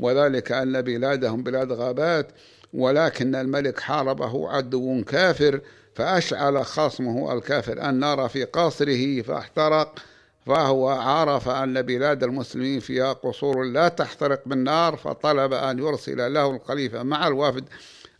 وذلك 0.00 0.52
أن 0.52 0.82
بلادهم 0.82 1.42
بلاد 1.42 1.72
غابات 1.72 2.26
ولكن 2.74 3.34
الملك 3.34 3.80
حاربه 3.80 4.50
عدو 4.50 5.04
كافر 5.04 5.60
فأشعل 5.94 6.64
خصمه 6.64 7.32
الكافر 7.32 7.88
النار 7.88 8.28
في 8.28 8.44
قصره 8.44 9.22
فاحترق 9.22 9.98
فهو 10.46 10.88
عرف 10.88 11.48
أن 11.48 11.82
بلاد 11.82 12.24
المسلمين 12.24 12.80
فيها 12.80 13.12
قصور 13.12 13.64
لا 13.64 13.88
تحترق 13.88 14.42
بالنار 14.46 14.96
فطلب 14.96 15.52
أن 15.52 15.78
يرسل 15.78 16.34
له 16.34 16.50
الخليفة 16.50 17.02
مع 17.02 17.26
الوفد 17.26 17.64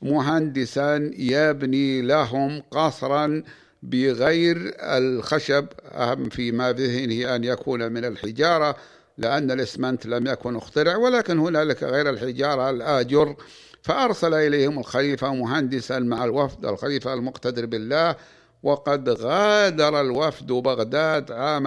مهندسا 0.03 1.11
يبني 1.17 2.03
لهم 2.03 2.63
قصرا 2.71 3.43
بغير 3.83 4.75
الخشب 4.81 5.67
أهم 5.85 6.29
في 6.29 6.53
ما 6.53 6.73
بذهنه 6.73 7.37
أن 7.37 7.45
يكون 7.45 7.93
من 7.93 8.05
الحجارة. 8.05 8.77
لأن 9.21 9.51
الإسمنت 9.51 10.07
لم 10.07 10.27
يكن 10.27 10.57
أخترع 10.57 10.97
ولكن 10.97 11.39
هنالك 11.39 11.83
غير 11.83 12.11
الحجارة 12.11 12.71
الآجر. 12.71 13.37
فأرسل 13.83 14.35
إليهم 14.35 14.79
الخليفة 14.79 15.35
مهندسا 15.35 15.99
مع 15.99 16.25
الوفد 16.25 16.67
الخليفة 16.67 17.15
المقتدر 17.15 17.67
بالله 17.67 18.17
وقد 18.63 19.09
غادر 19.09 20.01
الوفد 20.01 20.47
بغداد 20.47 21.33
عام 21.33 21.67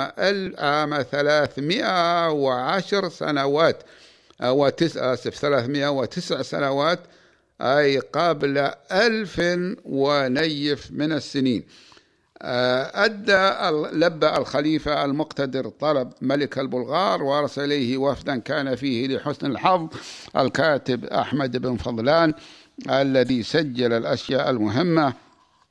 عام 0.58 1.02
310 1.02 3.10
سنوات 3.10 3.84
أو 4.42 4.70
تسع 4.70 5.14
آسف 5.14 5.36
309 5.36 6.42
سنوات 6.42 7.00
أي 7.62 8.00
قبل 8.00 8.72
ألف 8.92 9.42
ونيف 9.86 10.92
من 10.92 11.12
السنين. 11.12 11.64
أدى 12.44 13.70
لبى 13.98 14.30
الخليفة 14.38 15.06
المقتدر 15.06 15.70
طلب 15.70 16.12
ملك 16.22 16.60
البلغار 16.60 17.24
وأرسل 17.24 17.64
إليه 17.64 17.98
وفدا 17.98 18.38
كان 18.38 18.76
فيه 18.76 19.08
لحسن 19.08 19.46
الحظ 19.52 19.88
الكاتب 20.38 21.06
أحمد 21.06 21.58
بن 21.58 21.78
فضلان 21.78 22.34
الذي 22.90 23.44
سجل 23.44 23.94
الأشياء 23.94 24.50
المهمة 24.50 25.14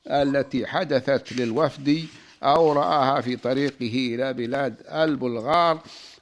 التي 0.07 0.65
حدثت 0.67 1.33
للوفد 1.33 2.05
أو 2.43 2.71
رآها 2.73 3.21
في 3.21 3.35
طريقه 3.35 4.15
إلى 4.15 4.33
بلاد 4.33 4.75
البلغار 4.91 5.79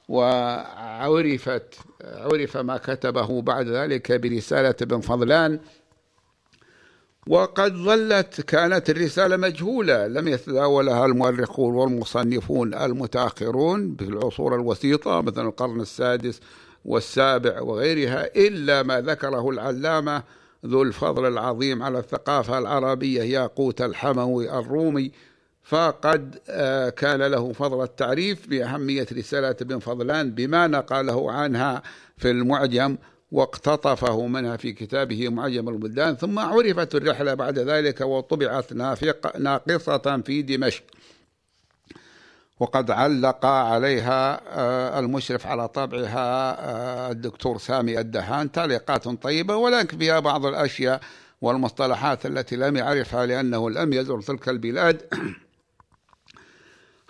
وعرفت 0.08 1.74
عرف 2.04 2.56
ما 2.56 2.76
كتبه 2.76 3.42
بعد 3.42 3.68
ذلك 3.68 4.12
برسالة 4.12 4.74
بن 4.80 5.00
فضلان 5.00 5.58
وقد 7.26 7.74
ظلت 7.74 8.40
كانت 8.40 8.90
الرسالة 8.90 9.36
مجهولة. 9.36 10.06
لم 10.06 10.28
يتداولها 10.28 11.06
المؤرخون 11.06 11.74
والمصنفون 11.74 12.74
المتأخرون 12.74 13.96
في 13.96 14.04
العصور 14.04 14.54
الوسيطة 14.54 15.20
مثل 15.20 15.46
القرن 15.46 15.80
السادس 15.80 16.40
والسابع 16.84 17.60
وغيرها 17.60 18.36
إلا 18.36 18.82
ما 18.82 19.00
ذكره 19.00 19.50
العلامة 19.50 20.22
ذو 20.66 20.82
الفضل 20.82 21.26
العظيم 21.26 21.82
على 21.82 21.98
الثقافة 21.98 22.58
العربية 22.58 23.22
ياقوت 23.22 23.82
الحموي 23.82 24.58
الرومي. 24.58 25.12
فقد 25.62 26.38
آه، 26.48 26.88
كان 26.88 27.22
له 27.22 27.52
فضل 27.52 27.82
التعريف 27.82 28.48
بأهمية 28.48 29.06
رسالة 29.12 29.56
ابن 29.60 29.78
فضلان 29.78 30.30
بما 30.30 30.66
نقله 30.66 31.32
عنها 31.32 31.82
في 32.16 32.30
المعجم 32.30 32.96
واقتطفه 33.32 34.26
منها 34.26 34.56
في 34.56 34.72
كتابه 34.72 35.28
معجم 35.28 35.68
البلدان 35.68 36.16
ثم 36.16 36.38
عرفت 36.38 36.94
الرحلة 36.94 37.34
بعد 37.34 37.58
ذلك 37.58 38.00
وطبعت 38.00 38.72
ناقصة 39.38 40.22
في 40.26 40.42
دمشق. 40.42 40.82
وقد 42.60 42.90
علق 42.90 43.46
عليها 43.46 44.40
آه، 44.48 44.98
المشرف 44.98 45.46
على 45.46 45.68
طبعها 45.68 46.56
آه، 46.60 47.10
الدكتور 47.10 47.58
سامي 47.58 48.00
الدهان. 48.00 48.52
تعليقات 48.52 49.08
طيبة 49.08 49.56
ولكن 49.56 49.98
فيها 49.98 50.20
بعض 50.20 50.46
الأشياء 50.46 51.00
والمصطلحات 51.40 52.26
التي 52.26 52.56
لم 52.56 52.76
يعرفها 52.76 53.26
لأنه 53.26 53.70
لم 53.70 53.92
يزر 53.92 54.20
تلك 54.20 54.48
البلاد. 54.48 55.02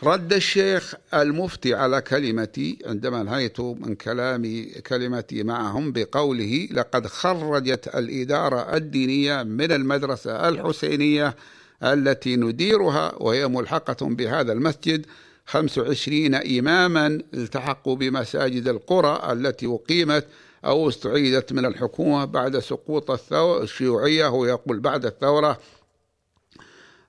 رد 0.04 0.32
الشيخ 0.32 0.94
المفتي 1.14 1.74
على 1.74 2.00
كلمتي 2.00 2.78
عندما 2.86 3.20
انهيت 3.20 3.60
من 3.60 3.94
كلامي 3.94 4.64
كلمتي 4.64 5.42
معهم 5.42 5.92
بقوله 5.92 6.68
لقد 6.72 7.06
خرجت 7.06 7.88
الإدارة 7.88 8.76
الدينية 8.76 9.42
من 9.42 9.72
المدرسة 9.72 10.48
الحسينية 10.48 11.36
التي 11.82 12.36
نديرها 12.36 13.14
وهي 13.16 13.48
ملحقة 13.48 14.06
بهذا 14.06 14.52
المسجد 14.52 15.06
25 15.46 16.34
إماما 16.34 17.06
التحقوا 17.34 17.96
بمساجد 17.96 18.68
القرى 18.68 19.32
التي 19.32 19.66
أقيمت 19.66 20.26
أو 20.64 20.88
استعيدت 20.88 21.52
من 21.52 21.64
الحكومة 21.64 22.24
بعد 22.24 22.58
سقوط 22.58 23.32
الشيوعية. 23.62 24.26
هو 24.28 24.46
يقول 24.46 24.80
بعد 24.80 25.06
الثورة 25.06 25.58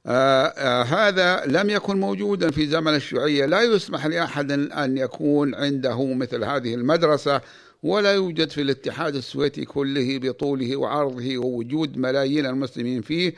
آه 0.05 0.45
آه 0.45 0.83
هذا 0.83 1.45
لم 1.45 1.69
يكن 1.69 1.99
موجودا 1.99 2.51
في 2.51 2.67
زمن 2.67 2.95
الشيوعية. 2.95 3.45
لا 3.45 3.61
يسمح 3.61 4.05
لأحد 4.05 4.51
أن 4.51 4.97
يكون 4.97 5.55
عنده 5.55 6.13
مثل 6.13 6.43
هذه 6.43 6.75
المدرسة 6.75 7.41
ولا 7.83 8.13
يوجد 8.13 8.49
في 8.49 8.61
الاتحاد 8.61 9.15
السويتي 9.15 9.65
كله 9.65 10.17
بطوله 10.17 10.75
وعرضه 10.75 11.37
ووجود 11.37 11.97
ملايين 11.97 12.45
المسلمين 12.45 13.01
فيه 13.01 13.33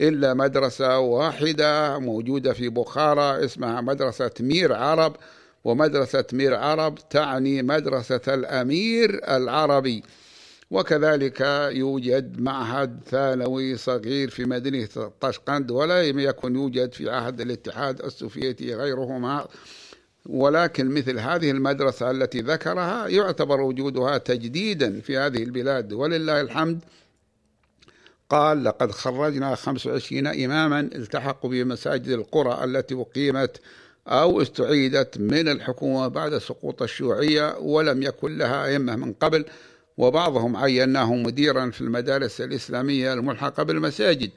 إلا 0.00 0.34
مدرسة 0.34 0.98
واحدة 0.98 1.98
موجودة 1.98 2.52
في 2.52 2.68
بخارى 2.68 3.44
اسمها 3.44 3.80
مدرسة 3.80 4.30
مير 4.40 4.72
عرب. 4.72 5.16
ومدرسة 5.64 6.24
مير 6.32 6.54
عرب 6.54 6.98
تعني 7.10 7.62
مدرسة 7.62 8.20
الأمير 8.28 9.20
العربي. 9.36 10.02
وكذلك 10.70 11.40
يوجد 11.72 12.40
معهد 12.40 13.00
ثانوي 13.06 13.76
صغير 13.76 14.30
في 14.30 14.44
مدينة 14.44 14.88
طشقند 15.20 15.70
ولم 15.70 16.02
يكن 16.02 16.54
يوجد 16.54 16.92
في 16.92 17.10
عهد 17.10 17.40
الاتحاد 17.40 18.00
السوفيتي 18.00 18.74
غيرهما. 18.74 19.46
ولكن 20.26 20.88
مثل 20.88 21.18
هذه 21.18 21.50
المدرسة 21.50 22.10
التي 22.10 22.40
ذكرها 22.40 23.08
يعتبر 23.08 23.60
وجودها 23.60 24.18
تجديدا 24.18 25.00
في 25.00 25.18
هذه 25.18 25.42
البلاد. 25.42 25.92
ولله 25.92 26.40
الحمد 26.40 26.80
قال 28.30 28.64
لقد 28.64 28.90
خرجنا 28.90 29.54
25 29.54 30.26
إماما 30.26 30.80
التحقوا 30.80 31.50
بمساجد 31.50 32.08
القرى 32.08 32.64
التي 32.64 32.94
أقيمت 32.94 33.60
أو 34.08 34.42
استعيدت 34.42 35.18
من 35.18 35.48
الحكومة 35.48 36.08
بعد 36.08 36.38
سقوط 36.38 36.82
الشيوعية 36.82 37.56
ولم 37.58 38.02
يكن 38.02 38.38
لها 38.38 38.66
أئمة 38.66 38.96
من 38.96 39.12
قبل 39.12 39.44
وبعضهم 39.98 40.56
عيناه 40.56 41.14
مديرا 41.14 41.70
في 41.70 41.80
المدارس 41.80 42.40
الإسلامية 42.40 43.12
الملحقة 43.12 43.62
بالمساجد 43.62 44.30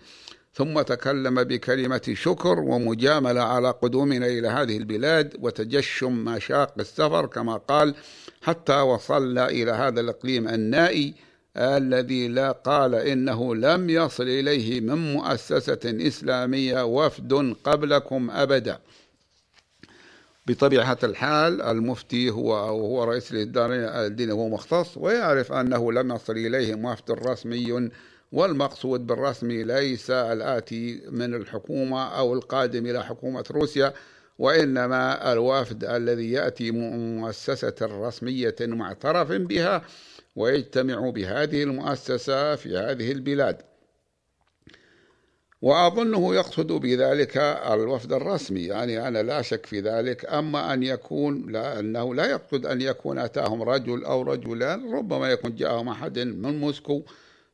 ثم 0.53 0.81
تكلم 0.81 1.43
بكلمة 1.43 2.01
شكر 2.13 2.59
ومجاملة 2.59 3.41
على 3.41 3.71
قدومنا 3.71 4.27
إلى 4.27 4.47
هذه 4.47 4.77
البلاد 4.77 5.35
وتجشم 5.39 6.25
مشاق 6.25 6.73
السفر 6.79 7.25
كما 7.25 7.57
قال 7.57 7.95
حتى 8.41 8.81
وصلنا 8.81 9.49
إلى 9.49 9.71
هذا 9.71 10.01
الإقليم 10.01 10.47
النائي 10.47 11.13
الذي 11.57 12.27
لا 12.27 12.51
قال 12.51 12.95
إنه 12.95 13.55
لم 13.55 13.89
يصل 13.89 14.23
إليه 14.23 14.81
من 14.81 15.13
مؤسسة 15.13 15.79
إسلامية 15.85 16.85
وفد 16.85 17.55
قبلكم 17.63 18.31
أبدا. 18.31 18.79
بطبيعة 20.51 20.97
الحال 21.03 21.61
المفتي 21.61 22.29
هو 22.29 22.55
هو 22.55 23.03
رئيس 23.03 23.29
الدين 23.33 24.31
هو 24.31 24.49
مختص 24.49 24.97
ويعرف 24.97 25.51
أنه 25.51 25.91
لم 25.91 26.11
يصل 26.11 26.33
إليه 26.33 26.75
وفد 26.75 27.11
رسمي 27.11 27.89
والمقصود 28.31 29.07
بالرسمي 29.07 29.63
ليس 29.63 30.11
الآتي 30.11 31.01
من 31.09 31.33
الحكومة 31.33 32.17
أو 32.17 32.33
القادم 32.33 32.85
إلى 32.85 33.03
حكومة 33.03 33.43
روسيا 33.51 33.93
وإنما 34.39 35.33
الوفد 35.33 35.83
الذي 35.83 36.31
يأتي 36.31 36.71
مؤسسة 36.71 37.75
رسمية 37.81 38.55
معترف 38.61 39.31
بها 39.31 39.81
ويجتمع 40.35 41.09
بهذه 41.09 41.63
المؤسسة 41.63 42.55
في 42.55 42.77
هذه 42.77 43.11
البلاد. 43.11 43.70
وأظنه 45.61 46.35
يقصد 46.35 46.71
بذلك 46.71 47.37
الوفد 47.71 48.13
الرسمي. 48.13 48.61
يعني 48.61 49.07
أنا 49.07 49.23
لا 49.23 49.41
شك 49.41 49.65
في 49.65 49.79
ذلك 49.79 50.25
أما 50.25 50.73
أن 50.73 50.83
يكون 50.83 51.51
لا 51.51 51.79
أنه 51.79 52.15
لا 52.15 52.25
يقصد 52.25 52.65
أن 52.65 52.81
يكون 52.81 53.19
أتاهم 53.19 53.63
رجل 53.63 54.05
أو 54.05 54.21
رجلان 54.21 54.93
ربما 54.93 55.31
يكون 55.31 55.55
جاءهم 55.55 55.89
أحد 55.89 56.19
من 56.19 56.59
موسكو 56.59 57.01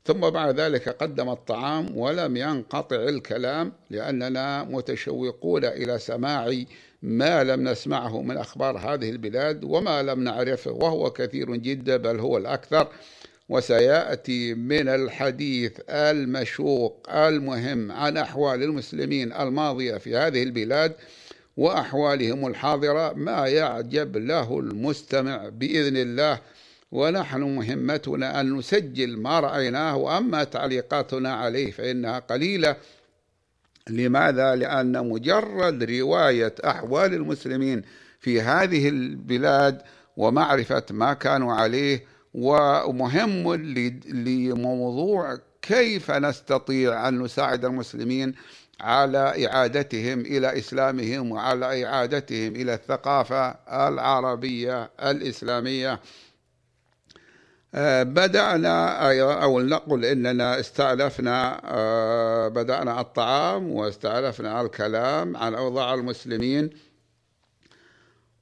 ثم 0.06 0.30
بعد 0.30 0.60
ذلك 0.60 0.90
قدم 0.90 1.30
الطعام 1.30 1.98
ولم 1.98 2.38
ينقطع 2.38 2.96
الكلام 2.96 3.72
لأننا 3.90 4.64
متشوقون 4.64 5.66
إلى 5.66 6.00
سماع 6.00 6.54
ما 7.02 7.44
لم 7.44 7.68
نسمعه 7.68 8.22
من 8.22 8.38
أخبار 8.38 8.78
هذه 8.78 9.10
البلاد 9.10 9.64
وما 9.64 10.04
لم 10.04 10.24
نعرفه 10.24 10.72
وهو 10.72 11.10
كثير 11.10 11.56
جدا 11.56 11.98
بل 11.98 12.20
هو 12.20 12.38
الأكثر. 12.38 12.88
وسيأتي 13.50 14.54
من 14.54 14.88
الحديث 14.88 15.80
المشوق 15.90 17.08
المهم 17.10 17.92
عن 17.92 18.18
أحوال 18.18 18.64
المسلمين 18.64 19.34
الماضية 19.34 19.98
في 19.98 20.16
هذه 20.18 20.44
البلاد 20.44 20.96
وأحوالهم 21.58 22.48
الحاضرة 22.48 23.14
ما 23.14 23.48
يعجب 23.48 24.18
له 24.18 24.60
المستمع 24.60 25.50
بإذن 25.50 25.98
الله. 25.98 26.40
ونحن 26.92 27.42
مهمتنا 27.42 28.42
أن 28.42 28.54
نسجل 28.58 29.18
ما 29.18 29.40
رأيناه 29.40 29.96
وأما 29.98 30.44
تعليقاتنا 30.44 31.34
عليه 31.34 31.72
فإنها 31.72 32.20
قليلة. 32.20 32.76
لماذا؟ 33.90 34.56
لأن 34.56 35.10
مجرد 35.10 35.84
رواية 35.84 36.56
أحوال 36.66 37.14
المسلمين 37.14 37.82
في 38.20 38.42
هذه 38.42 38.90
البلاد 38.90 39.82
ومعرفة 40.18 40.84
ما 40.92 41.14
كانوا 41.14 41.54
عليه 41.54 42.17
ومهم 42.34 43.56
لموضوع 44.06 45.38
كيف 45.62 46.12
نستطيع 46.12 47.08
أن 47.08 47.20
نساعد 47.20 47.66
المسلمين 47.66 48.36
على 48.82 49.48
إعادتهم 49.48 50.20
إلى 50.22 50.58
إسلامهم 50.58 51.32
وعلى 51.32 51.86
إعادتهم 51.86 52.56
إلى 52.56 52.74
الثقافة 52.74 53.50
العربية 53.88 54.90
الإسلامية. 55.00 56.00
آه، 57.76 58.04
بدأنا 58.04 59.44
أو 59.44 59.62
نقول 59.62 60.06
إننا 60.06 60.60
استألفنا 60.60 61.62
آه، 61.66 62.48
بدأنا 62.48 63.02
الطعام 63.02 63.72
واستألفنا 63.72 64.62
الكلام 64.62 65.38
عن 65.38 65.56
أوضاع 65.56 65.94
المسلمين. 65.94 66.70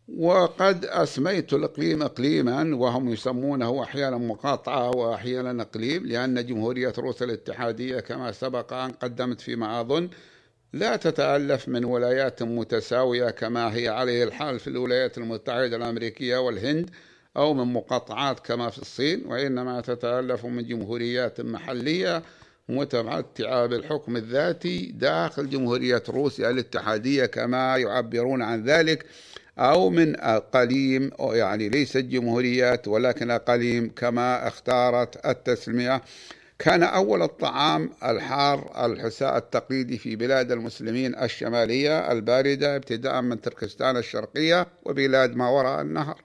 وقد 0.07 0.85
أسميت 0.85 1.53
الإقليم 1.53 2.03
إقليما 2.03 2.75
وهم 2.75 3.09
يسمونه 3.09 3.83
أحيانا 3.83 4.17
مقاطعة 4.17 4.89
وأحيانا 4.89 5.61
إقليم 5.61 6.05
لأن 6.05 6.45
جمهورية 6.45 6.93
روسيا 6.97 7.25
الاتحادية 7.25 7.99
كما 7.99 8.31
سبق 8.31 8.73
أن 8.73 8.91
قدمت 8.91 9.41
فيما 9.41 9.81
أظن 9.81 10.09
لا 10.73 10.95
تتألف 10.95 11.67
من 11.67 11.85
ولايات 11.85 12.43
متساوية 12.43 13.29
كما 13.29 13.75
هي 13.75 13.87
عليه 13.87 14.23
الحال 14.23 14.59
في 14.59 14.67
الولايات 14.67 15.17
المتحدة 15.17 15.75
الأمريكية 15.75 16.37
والهند 16.37 16.89
أو 17.37 17.53
من 17.53 17.73
مقاطعات 17.73 18.39
كما 18.39 18.69
في 18.69 18.77
الصين 18.77 19.23
وإنما 19.25 19.81
تتألف 19.81 20.45
من 20.45 20.67
جمهوريات 20.67 21.41
محلية 21.41 22.23
متمتعة 22.69 23.65
بالحكم 23.65 24.17
الذاتي 24.17 24.91
داخل 24.91 25.49
جمهورية 25.49 26.03
روسيا 26.09 26.49
الاتحادية 26.49 27.25
كما 27.25 27.77
يعبرون 27.77 28.41
عن 28.41 28.63
ذلك 28.63 29.05
أو 29.59 29.89
من 29.89 30.19
أقاليم 30.19 31.11
يعني 31.19 31.69
ليست 31.69 31.97
جمهوريات 31.97 32.87
ولكن 32.87 33.31
أقاليم 33.31 33.91
كما 33.95 34.47
اختارت 34.47 35.25
التسمية. 35.25 36.01
كان 36.59 36.83
أول 36.83 37.21
الطعام 37.21 37.89
الحار 38.03 38.85
الحساء 38.85 39.37
التقليدي 39.37 39.97
في 39.97 40.15
بلاد 40.15 40.51
المسلمين 40.51 41.15
الشمالية 41.15 42.11
الباردة 42.11 42.75
ابتداء 42.75 43.21
من 43.21 43.41
تركستان 43.41 43.97
الشرقية 43.97 44.67
وبلاد 44.85 45.35
ما 45.35 45.49
وراء 45.49 45.81
النهر 45.81 46.21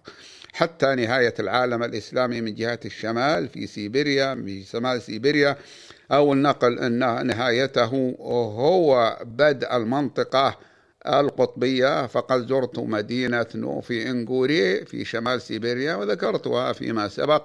حتى 0.52 0.94
نهاية 0.94 1.34
العالم 1.40 1.82
الإسلامي 1.82 2.40
من 2.40 2.54
جهة 2.54 2.80
الشمال 2.84 3.48
في 3.48 3.66
سيبيريا 3.66 4.34
في 4.34 4.62
شمال 4.62 5.02
سيبيريا 5.02 5.56
أو 6.12 6.32
النقل 6.32 6.78
أن 6.78 7.26
نهايته 7.26 8.16
هو 8.20 9.18
بدء 9.24 9.76
المنطقة 9.76 10.58
القطبية 11.06 12.06
فقد 12.06 12.46
زرت 12.46 12.78
مدينة 12.78 13.46
نوفي 13.54 14.10
إنغوري 14.10 14.84
في 14.84 15.04
شمال 15.04 15.42
سيبيريا 15.42 15.94
وذكرتها 15.94 16.72
فيما 16.72 17.08
سبق. 17.08 17.42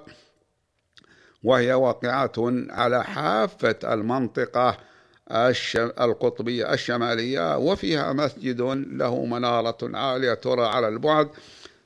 وهي 1.44 1.72
واقعة 1.74 2.32
على 2.70 3.04
حافة 3.04 3.76
المنطقة 3.84 4.78
القطبية 6.00 6.72
الشمالية 6.72 7.58
وفيها 7.58 8.12
مسجد 8.12 8.60
له 8.92 9.24
منارة 9.24 9.78
عالية 9.82 10.34
ترى 10.34 10.66
على 10.66 10.88
البعد. 10.88 11.28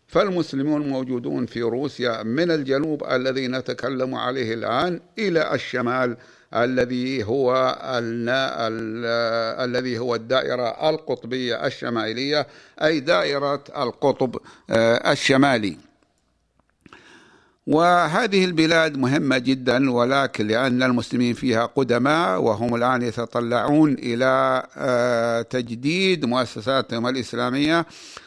فالمسلمون 0.07 0.89
موجودون 0.89 1.47
في 1.47 1.63
روسيا 1.63 2.23
من 2.23 2.51
الجنوب 2.51 3.05
الذي 3.05 3.49
نتكلم 3.49 4.15
عليه 4.15 4.55
الآن 4.55 5.01
إلى 5.19 5.55
الشمال. 5.55 6.17
الذي 6.55 7.25
هو 7.25 7.79
الذي 9.65 9.99
هو 9.99 10.15
الدائرة 10.15 10.91
القطبية 10.91 11.67
الشمالية 11.67 12.47
أي 12.83 13.01
دائرة 13.01 13.65
القطب 13.77 14.37
آه، 14.71 15.13
الشمالي. 15.13 15.77
وهذه 17.67 18.45
البلاد 18.45 18.99
مهمة 18.99 19.39
جدا 19.39 19.91
ولكن 19.91 20.47
لأن 20.47 20.83
المسلمين 20.83 21.35
فيها 21.35 21.67
قدماء 21.67 22.41
وهم 22.41 22.75
الآن 22.75 23.03
يتطلعون 23.03 23.93
إلى 23.93 24.63
آه، 24.77 25.43
تجديد 25.43 26.25
مؤسساتهم 26.25 27.07
الإسلامية 27.07 27.87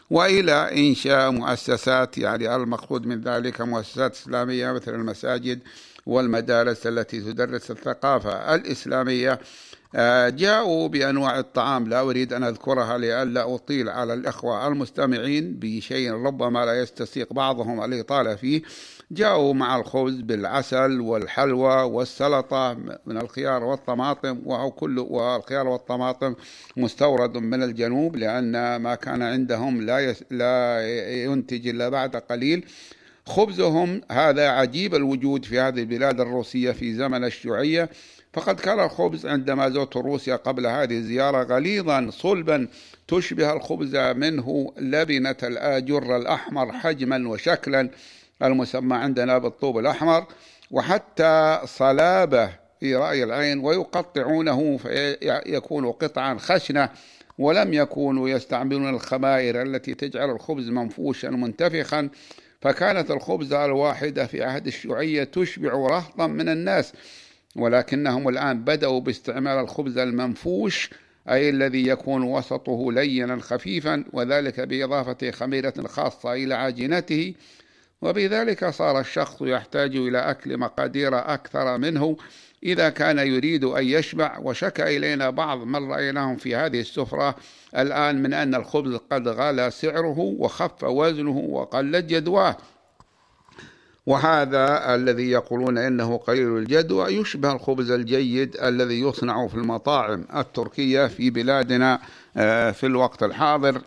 وإلى 0.10 0.88
إنشاء 0.90 1.32
مؤسسات 1.32 2.18
يعني 2.18 2.56
المقصود 2.56 3.06
من 3.06 3.22
ذلك 3.22 3.62
مؤسسات 3.62 4.12
إسلامية 4.16 4.72
مثل 4.72 4.96
المساجد 4.96 5.60
والمدارس 6.06 6.88
التي 6.88 7.22
تدرس 7.22 7.72
الثقافة 7.72 8.56
الإسلامية. 8.56 9.39
آه، 9.96 10.30
جاءوا 10.30 10.88
بأنواع 10.88 11.39
الطعام 11.39 11.88
لا 11.88 12.02
أريد 12.02 12.34
أن 12.34 12.44
أذكرها 12.44 12.98
لئلا 12.98 13.56
أطيل 13.56 13.89
على 13.89 14.13
الإخوة 14.13 14.68
المستمعين 14.68 15.54
بشيء 15.60 16.12
ربما 16.12 16.66
لا 16.66 16.80
يستسيق 16.80 17.34
بعضهم 17.34 17.84
الإطالة 17.84 18.36
فيه. 18.36 18.62
جاءوا 19.12 19.54
مع 19.54 19.76
الخبز 19.76 20.22
بالعسل 20.22 21.02
والحلوى 21.02 21.84
والسلطة 21.84 22.74
من 23.06 23.18
الخيار 23.18 23.63
والطماطم 23.63 24.42
وكل 24.46 25.00
والخيار 25.00 25.68
والطماطم 25.68 26.36
مستورد 26.78 27.38
من 27.38 27.63
الجنوب 27.63 28.16
لأن 28.16 28.76
ما 28.76 28.96
كان 28.96 29.22
عندهم 29.22 29.82
لا 29.82 30.16
لا 30.32 30.82
ينتج 31.24 31.68
إلا 31.68 31.89
بعد 31.89 32.16
قليل. 32.16 32.66
خبزهم 33.26 34.02
هذا 34.12 34.48
عجيب 34.50 34.96
الوجود 34.96 35.46
في 35.46 35.60
هذه 35.60 35.80
البلاد 35.80 36.22
الروسية 36.22 36.72
في 36.72 36.94
زمن 36.94 37.24
الشيوعية. 37.24 37.90
فقد 38.34 38.60
كان 38.60 38.80
الخبز 38.80 39.26
عندما 39.26 39.70
زرت 39.70 39.98
روسيا 39.98 40.36
قبل 40.36 40.68
هذه 40.68 40.98
الزيارة 40.98 41.44
غليظا 41.44 42.10
صلبا 42.12 42.68
تشبه 43.08 43.54
الخبز 43.54 43.96
منه 43.96 44.74
لبنة 44.78 45.36
الآجر 45.44 46.18
الأحمر 46.18 46.72
حجما 46.72 47.30
وشكلا 47.30 47.90
المسمى 48.44 48.96
عندنا 48.96 49.38
بالطوب 49.38 49.78
الأحمر. 49.80 50.26
وحتى 50.72 51.62
صلابة 51.66 52.50
في 52.80 52.96
رأي 52.96 53.24
العين 53.24 53.60
ويقطعونه 53.60 54.78
فيكون 54.78 55.92
قطعا 55.92 56.38
خشنة 56.38 56.90
ولم 57.38 57.74
يكونوا 57.74 58.30
يستعملون 58.30 58.90
الخمائر 58.90 59.62
التي 59.62 59.94
تجعل 59.94 60.30
الخبز 60.30 60.70
منفوشا 60.70 61.28
منتفخا. 61.28 62.10
فكانت 62.63 63.12
الخبزة 63.12 63.65
الواحدة 63.65 64.26
في 64.26 64.43
عهد 64.43 64.67
الشيوعية 64.67 65.23
تشبع 65.23 65.73
رهطا 65.73 66.28
من 66.28 66.49
الناس 66.49 66.93
ولكنهم 67.56 68.30
الآن 68.30 68.63
بدأوا 68.63 68.99
باستعمال 68.99 69.58
الخبز 69.58 69.97
المنفوش 69.97 70.89
أي 71.30 71.49
الذي 71.49 71.88
يكون 71.88 72.23
وسطه 72.23 72.91
لينا 72.91 73.41
خفيفا 73.41 74.04
وذلك 74.13 74.60
بإضافة 74.60 75.32
خميرة 75.32 75.73
خاصة 75.86 76.34
إلى 76.34 76.54
عجينته 76.54 77.34
وبذلك 78.04 78.70
صار 78.70 79.00
الشخص 79.00 79.42
يحتاج 79.42 79.96
إلى 79.96 80.18
أكل 80.18 80.58
مقادير 80.58 81.18
أكثر 81.18 81.78
منه 81.78 82.18
إذا 82.63 82.89
كان 82.89 83.20
يريد 83.20 83.63
أن 83.63 83.84
يشبع. 83.84 84.38
وشكى 84.42 84.98
إلينا 84.98 85.30
بعض 85.30 85.58
من 85.58 85.92
رأيناهم 85.92 86.36
في 86.36 86.56
هذه 86.56 86.80
السفرة 86.80 87.36
الآن 87.78 88.24
من 88.24 88.34
أن 88.34 88.56
الخبز 88.56 88.96
قد 89.12 89.28
غلى 89.28 89.72
سعره 89.72 90.20
وخف 90.20 90.84
وزنه 90.84 91.38
وقلت 91.38 92.06
جدواه. 92.06 92.58
وهذا 94.06 94.96
الذي 94.96 95.32
يقولون 95.32 95.78
إنه 95.78 96.18
قليل 96.18 96.58
الجدوى. 96.58 97.13
يشبه 97.13 97.52
الخبز 97.52 97.92
الجيد 97.92 98.58
الذي 98.58 99.02
يصنع 99.02 99.48
في 99.48 99.56
المطاعم 99.56 100.26
التركية 100.36 101.08
في 101.08 101.30
بلادنا 101.30 102.00
آه، 102.38 102.72
في 102.72 102.86
الوقت 102.86 103.24
الحاضر. 103.24 103.82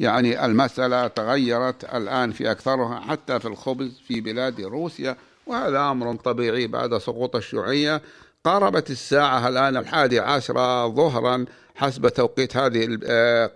يعني 0.00 0.44
المسألة 0.44 1.06
تغيرت 1.06 1.94
الآن 1.94 2.32
في 2.32 2.50
أكثرها 2.50 3.00
حتى 3.00 3.40
في 3.40 3.48
الخبز 3.48 4.00
في 4.06 4.20
بلاد 4.20 4.60
روسيا 4.60 5.16
وهذا 5.46 5.78
أمر 5.78 6.14
طبيعي 6.14 6.66
بعد 6.66 6.98
سقوط 6.98 7.36
الشيوعية. 7.36 8.02
قاربت 8.44 8.90
الساعة 8.90 9.48
الآن 9.48 9.76
الحادي 9.76 10.20
عشر 10.20 10.54
ظهرا 10.88 11.44
حسب 11.74 12.08
توقيت 12.08 12.56
هذه 12.56 12.98
آه، 13.04 13.46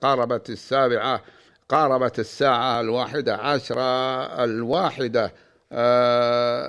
قاربت 0.00 0.50
السابعة 0.50 1.22
قاربت 1.68 2.18
الساعة 2.18 2.80
الواحدة 2.80 3.36
عشرة 3.36 4.14
الواحدة 4.44 5.32
آه، 5.72 6.66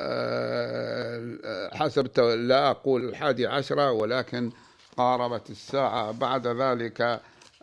آه، 1.46 1.76
حسب 1.76 2.20
لا 2.20 2.70
أقول 2.70 3.06
الحادي 3.10 3.48
عشرة 3.48 3.92
ولكن 3.92 4.52
قاربت 4.98 5.50
الساعة 5.50 6.12
بعد 6.12 6.48
ذلك 6.48 7.22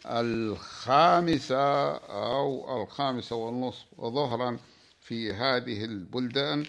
الخامسة 0.08 1.90
أو 1.96 2.82
الخامسة 2.82 3.36
والنصف 3.36 3.84
ظهرا 4.00 4.58
في 5.00 5.32
هذه 5.32 5.84
البلدان 5.84 6.64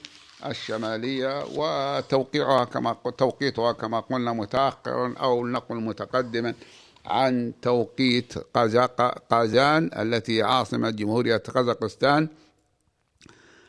الشمالية 0.45 1.45
وتوقيعها 1.55 2.65
كما 2.65 2.95
توقيتها 3.17 3.71
كما 3.71 3.99
قلنا 3.99 4.33
متأخرا 4.33 5.13
أو 5.19 5.47
نقل 5.47 5.75
متقدما 5.75 6.53
عن 7.05 7.53
توقيت 7.61 8.37
قازان 9.29 9.89
التي 9.99 10.43
عاصمة 10.43 10.89
جمهورية 10.89 11.37
قزاقستان. 11.37 12.27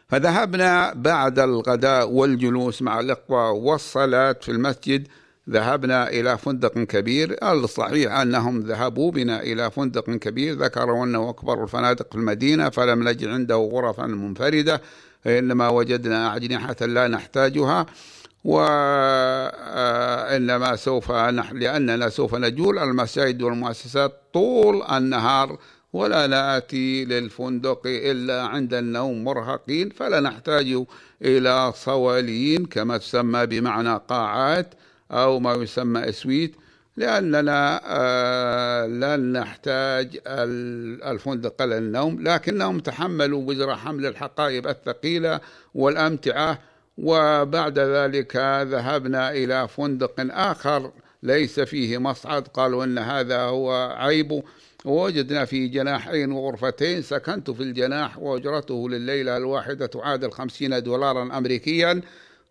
فذهبنا 0.09 0.93
بعد 0.93 1.39
الغداء 1.39 2.11
والجلوس 2.11 2.83
مع 2.83 3.01
الإخوة 3.01 3.51
والصلاة 3.51 4.33
في 4.33 4.49
المسجد 4.51 5.09
ذهبنا 5.49 6.09
إلى 6.09 6.39
فندق 6.39 6.79
كبير. 6.79 7.37
الصحيح 7.53 8.13
أنهم 8.13 8.61
ذهبوا 8.61 9.11
بنا 9.13 9.43
إلى 9.43 9.71
فندق 9.71 10.11
كبير. 10.11 10.55
ذكروا 10.55 11.05
أنه 11.05 11.31
أكبر 11.31 11.65
الفنادق 11.65 12.11
في 12.11 12.17
المدينة 12.17 12.69
فلم 12.69 13.09
نجد 13.09 13.29
عنده 13.29 13.57
غرفا 13.57 14.07
منفردة 14.07 14.81
إنما 15.27 15.69
وجدنا 15.69 16.37
أجنحة 16.37 16.77
لا 16.81 17.09
نحتاجها 17.09 17.87
وإنما 18.45 19.57
سوف 20.77 21.13
نحن 21.13 21.57
لأننا 21.59 22.09
سوف 22.09 22.35
نجول 22.35 22.79
المساجد 22.79 23.43
والمؤسسات 23.43 24.13
طول 24.35 24.83
النهار 24.83 25.59
ولا 25.93 26.27
نأتي 26.27 27.05
للفندق 27.05 27.83
إلا 27.87 28.43
عند 28.43 28.75
النوم 28.75 29.25
مرهقين 29.25 29.91
فلا 29.91 30.21
نحتاج 30.21 30.85
إلى 31.23 31.73
صوالين 31.77 32.67
كما 32.67 32.99
تسمى 32.99 33.47
بمعنى 33.47 34.01
قاعات. 34.09 34.75
أو 35.11 35.41
ما 35.41 35.53
يسمى 35.53 36.09
اسويت 36.09 36.55
لأننا 36.97 37.81
آه، 37.85 38.87
لن 38.87 39.33
نحتاج 39.33 40.21
الفندق 40.27 41.63
للنوم 41.63 42.23
لكنهم 42.23 42.81
تحملوا 42.81 43.43
وزر 43.49 43.77
حمل 43.77 44.07
الحقائب 44.07 44.67
الثقيلة 44.67 45.41
والأمتعة 45.75 46.59
وبعد 46.99 47.79
ذلك 47.79 48.37
ذهبنا 48.71 49.33
إلى 49.33 49.69
فندق 49.69 50.15
آخر 50.19 50.93
ليس 51.23 51.61
فيه 51.61 51.99
مصعد. 51.99 52.49
قالوا 52.49 52.85
أن 52.85 52.99
هذا 52.99 53.41
هو 53.41 53.95
عيب. 53.97 54.43
ووجدنا 54.85 55.45
في 55.45 55.69
جناحين 55.69 56.33
وغرفتين 56.33 57.03
سكنت 57.03 57.51
في 57.51 57.63
الجناح 57.63 58.19
وأجرته 58.19 58.89
لليلة 58.89 59.37
الواحدة 59.37 59.87
تعادل 59.87 60.31
خمسين 60.31 60.83
دولارا 60.83 61.39
أمريكيا. 61.39 62.01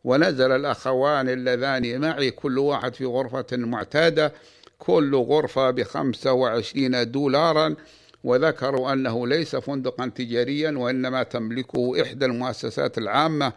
ونزل 0.03 0.51
الأخوان 0.51 1.29
اللذان 1.29 2.01
معي 2.01 2.31
كل 2.31 2.57
واحد 2.57 2.95
في 2.95 3.05
غرفة 3.05 3.45
معتادة 3.51 4.33
كل 4.77 5.15
غرفة 5.15 5.71
بخمسة 5.71 6.33
وعشرين 6.33 7.11
دولارا. 7.11 7.75
وذكروا 8.23 8.93
أنه 8.93 9.27
ليس 9.27 9.55
فندقا 9.55 10.07
تجاريا 10.07 10.71
وإنما 10.71 11.23
تملكه 11.23 12.01
إحدى 12.01 12.25
المؤسسات 12.25 12.97
العامة. 12.97 13.53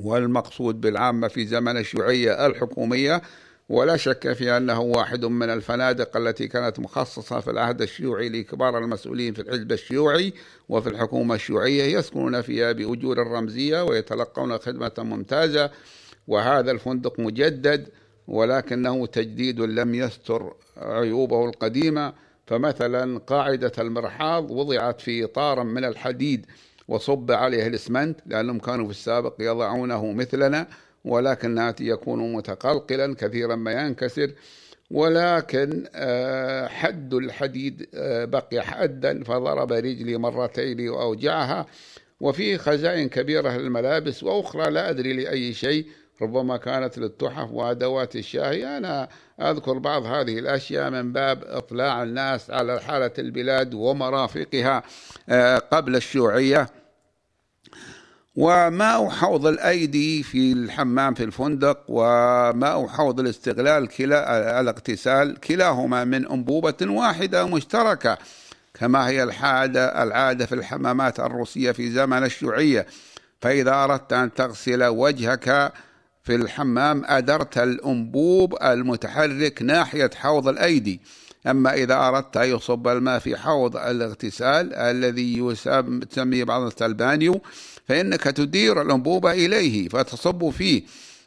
والمقصود 0.00 0.80
بالعامة 0.80 1.28
في 1.28 1.46
زمن 1.46 1.76
الشيوعية 1.76 2.46
الحكومية 2.46 3.22
ولا 3.68 3.96
شك 3.96 4.32
في 4.32 4.56
أنه 4.56 4.80
واحد 4.80 5.24
من 5.24 5.50
الفنادق 5.50 6.16
التي 6.16 6.48
كانت 6.48 6.80
مخصصة 6.80 7.40
في 7.40 7.50
العهد 7.50 7.82
الشيوعي 7.82 8.28
لكبار 8.28 8.78
المسؤولين 8.78 9.34
في 9.34 9.42
الحزب 9.42 9.72
الشيوعي 9.72 10.32
وفي 10.68 10.88
الحكومة 10.88 11.34
الشيوعية 11.34 11.98
يسكنون 11.98 12.42
فيها 12.42 12.72
بأجور 12.72 13.18
رمزية 13.18 13.84
ويتلقون 13.84 14.58
خدمة 14.58 14.92
ممتازة 14.98 15.70
وهذا 16.28 16.70
الفندق 16.70 17.20
مجدد 17.20 17.88
ولكنه 18.28 19.06
تجديد 19.06 19.60
لم 19.60 19.94
يستر 19.94 20.54
عيوبه 20.76 21.48
القديمة. 21.48 22.12
فمثلا 22.46 23.18
قاعدة 23.18 23.72
المرحاض 23.78 24.50
وضعت 24.50 25.00
في 25.00 25.24
إطار 25.24 25.64
من 25.64 25.84
الحديد 25.84 26.46
وصب 26.88 27.30
عليه 27.32 27.66
الإسمنت 27.66 28.20
لأنهم 28.26 28.58
كانوا 28.58 28.84
في 28.84 28.90
السابق 28.90 29.34
يضعونه 29.40 30.12
مثلنا. 30.12 30.66
ولكن 31.04 31.72
يكون 31.80 32.32
متقلقلا 32.32 33.14
كثيرا 33.14 33.56
ما 33.56 33.72
ينكسر. 33.72 34.30
ولكن 34.90 35.84
آه، 35.94 36.66
حد 36.66 37.14
الحديد 37.14 37.88
آه، 37.94 38.24
بقي 38.24 38.60
حدا 38.60 39.24
فضرب 39.24 39.72
رجلي 39.72 40.16
مرتين 40.16 40.88
وأوجعها. 40.88 41.66
وفي 42.20 42.58
خزائن 42.58 43.08
كبيرة 43.08 43.56
للملابس 43.56 44.22
وأخرى 44.22 44.70
لا 44.70 44.90
أدري 44.90 45.12
لأي 45.12 45.52
شيء 45.52 45.86
ربما 46.22 46.56
كانت 46.56 46.98
للتحف 46.98 47.50
وأدوات 47.50 48.16
الشاهي. 48.16 48.76
أنا 48.76 49.08
أذكر 49.40 49.78
بعض 49.78 50.02
هذه 50.02 50.38
الأشياء 50.38 50.90
من 50.90 51.12
باب 51.12 51.44
إطلاع 51.44 52.02
الناس 52.02 52.50
على 52.50 52.80
حالة 52.80 53.12
البلاد 53.18 53.74
ومرافقها 53.74 54.82
آه، 55.28 55.58
قبل 55.58 55.96
الشيوعية. 55.96 56.83
وماء 58.36 59.08
حوض 59.08 59.46
الأيدي 59.46 60.22
في 60.22 60.52
الحمام 60.52 61.14
في 61.14 61.24
الفندق 61.24 61.84
وماء 61.88 62.86
حوض 62.86 63.20
الاستغلال 63.20 63.88
كلا 63.88 64.60
الاغتسال 64.60 65.40
كلاهما 65.40 66.04
من 66.04 66.28
أنبوبة 66.28 66.74
واحدة 66.82 67.46
مشتركة 67.46 68.18
كما 68.74 69.08
هي 69.08 69.22
العادة 69.22 70.02
العادة 70.02 70.46
في 70.46 70.54
الحمامات 70.54 71.20
الروسية 71.20 71.72
في 71.72 71.90
زمن 71.90 72.24
الشيوعية. 72.24 72.86
فإذا 73.40 73.84
أردت 73.84 74.12
أن 74.12 74.34
تغسل 74.34 74.84
وجهك 74.84 75.72
في 76.22 76.34
الحمام 76.34 77.02
أدرت 77.06 77.58
الأنبوب 77.58 78.56
المتحرك 78.62 79.62
ناحية 79.62 80.10
حوض 80.14 80.48
الأيدي. 80.48 81.00
أما 81.46 81.74
إذا 81.74 81.94
أردت 81.94 82.36
أن 82.36 82.48
يصب 82.48 82.88
الماء 82.88 83.18
في 83.18 83.36
حوض 83.36 83.76
الاغتسال 83.76 84.74
الذي 84.74 85.38
يسمي 85.38 86.44
بعض 86.44 86.82
البانيو 86.82 87.40
فإنك 87.88 88.22
تدير 88.22 88.82
الأنبوبة 88.82 89.32
إليه 89.32 89.88
فتصب 89.88 90.50
فيه 90.50 90.82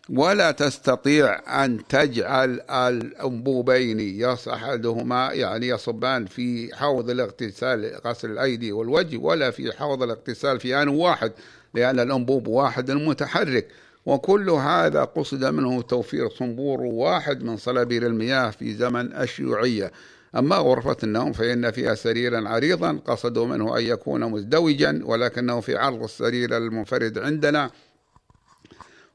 ولا 0.09 0.51
تستطيع 0.51 1.63
أن 1.65 1.87
تجعل 1.89 2.61
الأنبوبين 2.69 3.99
يص 3.99 4.47
أحدهما 4.47 5.33
يعني 5.33 5.67
يصبان 5.67 6.25
في 6.25 6.75
حوض 6.75 7.09
الاغتسال 7.09 7.99
غسل 8.05 8.31
الأيدي 8.31 8.71
والوجه 8.71 9.17
ولا 9.17 9.51
في 9.51 9.71
حوض 9.71 10.03
الاغتسال 10.03 10.59
في 10.59 10.81
آن 10.81 10.87
واحد 10.87 11.31
لأن 11.73 11.99
الأنبوب 11.99 12.47
واحد 12.47 12.91
متحرك. 12.91 13.67
وكل 14.05 14.49
هذا 14.49 15.03
قصد 15.03 15.45
منه 15.45 15.81
توفير 15.81 16.29
صنبور 16.29 16.81
واحد 16.81 17.43
من 17.43 17.57
صلابير 17.57 18.05
المياه 18.05 18.49
في 18.49 18.73
زمن 18.73 19.13
الشيوعية. 19.13 19.91
أما 20.35 20.55
غرفة 20.55 20.97
النوم 21.03 21.33
فإن 21.33 21.71
فيها 21.71 21.95
سريرا 21.95 22.49
عريضا 22.49 22.99
قصدوا 23.07 23.45
منه 23.45 23.77
أن 23.77 23.83
يكون 23.83 24.31
مزدوجا 24.31 25.01
ولكنه 25.03 25.59
في 25.59 25.77
عرض 25.77 26.03
السرير 26.03 26.57
المنفرد 26.57 27.17
عندنا. 27.17 27.71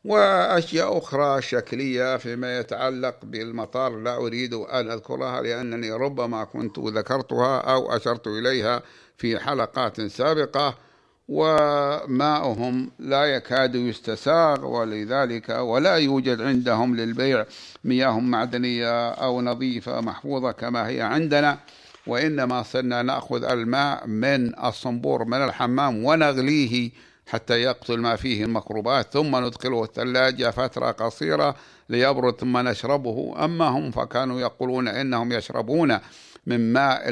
وأشياء 0.05 0.99
أخرى 0.99 1.43
شكلية 1.43 2.17
فيما 2.17 2.59
يتعلق 2.59 3.17
بالمطار 3.23 3.97
لا 3.97 4.17
أريد 4.17 4.55
أن 4.55 4.91
أذكرها 4.91 5.43
لأنني 5.43 5.93
ربما 5.93 6.45
كنت 6.45 6.79
ذكرتها 6.79 7.59
أو 7.59 7.97
أشرت 7.97 8.27
إليها 8.27 8.83
في 9.17 9.39
حلقات 9.39 10.01
سابقة. 10.01 10.79
وماؤهم 11.29 12.91
لا 12.99 13.25
يكاد 13.25 13.75
يستساغ 13.75 14.67
ولذلك 14.67 15.49
ولا 15.49 15.97
يوجد 15.97 16.41
عندهم 16.41 16.97
للبيع 16.97 17.45
مياه 17.85 18.21
معدنية 18.21 19.09
أو 19.11 19.43
نظيفة 19.43 20.01
محفوظة 20.01 20.53
كما 20.53 20.89
هي 20.89 21.01
عندنا 21.01 21.59
وإنما 22.07 22.63
صرنا 22.63 23.03
نأخذ 23.03 23.45
الماء 23.45 24.07
من 24.07 24.65
الصنبور 24.65 25.25
من 25.25 25.45
الحمام 25.45 26.05
ونغليه 26.05 26.91
حتى 27.27 27.63
يقتل 27.63 27.99
ما 27.99 28.17
فيه 28.17 28.45
الميكروبات 28.45 29.13
ثم 29.13 29.37
ندخله 29.37 29.85
الثلاجة 29.85 30.51
فترة 30.51 30.91
قصيرة 30.91 31.55
ليبرد 31.89 32.41
ثم 32.41 32.69
نشربه. 32.69 33.45
أما 33.45 33.69
هم 33.69 33.91
فكانوا 33.91 34.41
يقولون 34.41 34.89
إنهم 34.89 35.33
يشربون 35.33 35.99
من 36.47 36.73
ماء 36.73 37.03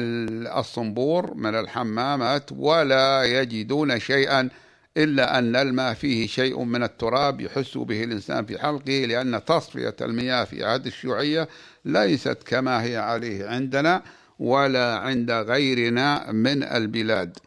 الصنبور 0.59 1.33
من 1.33 1.55
الحمامات 1.55 2.49
ولا 2.51 3.23
يجدون 3.23 3.99
شيئا 3.99 4.49
إلا 4.97 5.37
أن 5.37 5.55
الماء 5.55 5.93
فيه 5.93 6.27
شيء 6.27 6.63
من 6.63 6.83
التراب 6.83 7.41
يحس 7.41 7.77
به 7.77 8.03
الإنسان 8.03 8.45
في 8.45 8.59
حلقه 8.59 9.05
لأن 9.05 9.45
تصفية 9.45 9.95
المياه 10.01 10.43
في 10.43 10.65
عهد 10.65 10.85
الشيوعية 10.85 11.47
ليست 11.85 12.37
كما 12.45 12.83
هي 12.83 12.97
عليه 12.97 13.47
عندنا 13.47 14.03
ولا 14.39 14.97
عند 14.97 15.31
غيرنا 15.31 16.31
من 16.31 16.63
البلاد. 16.63 17.37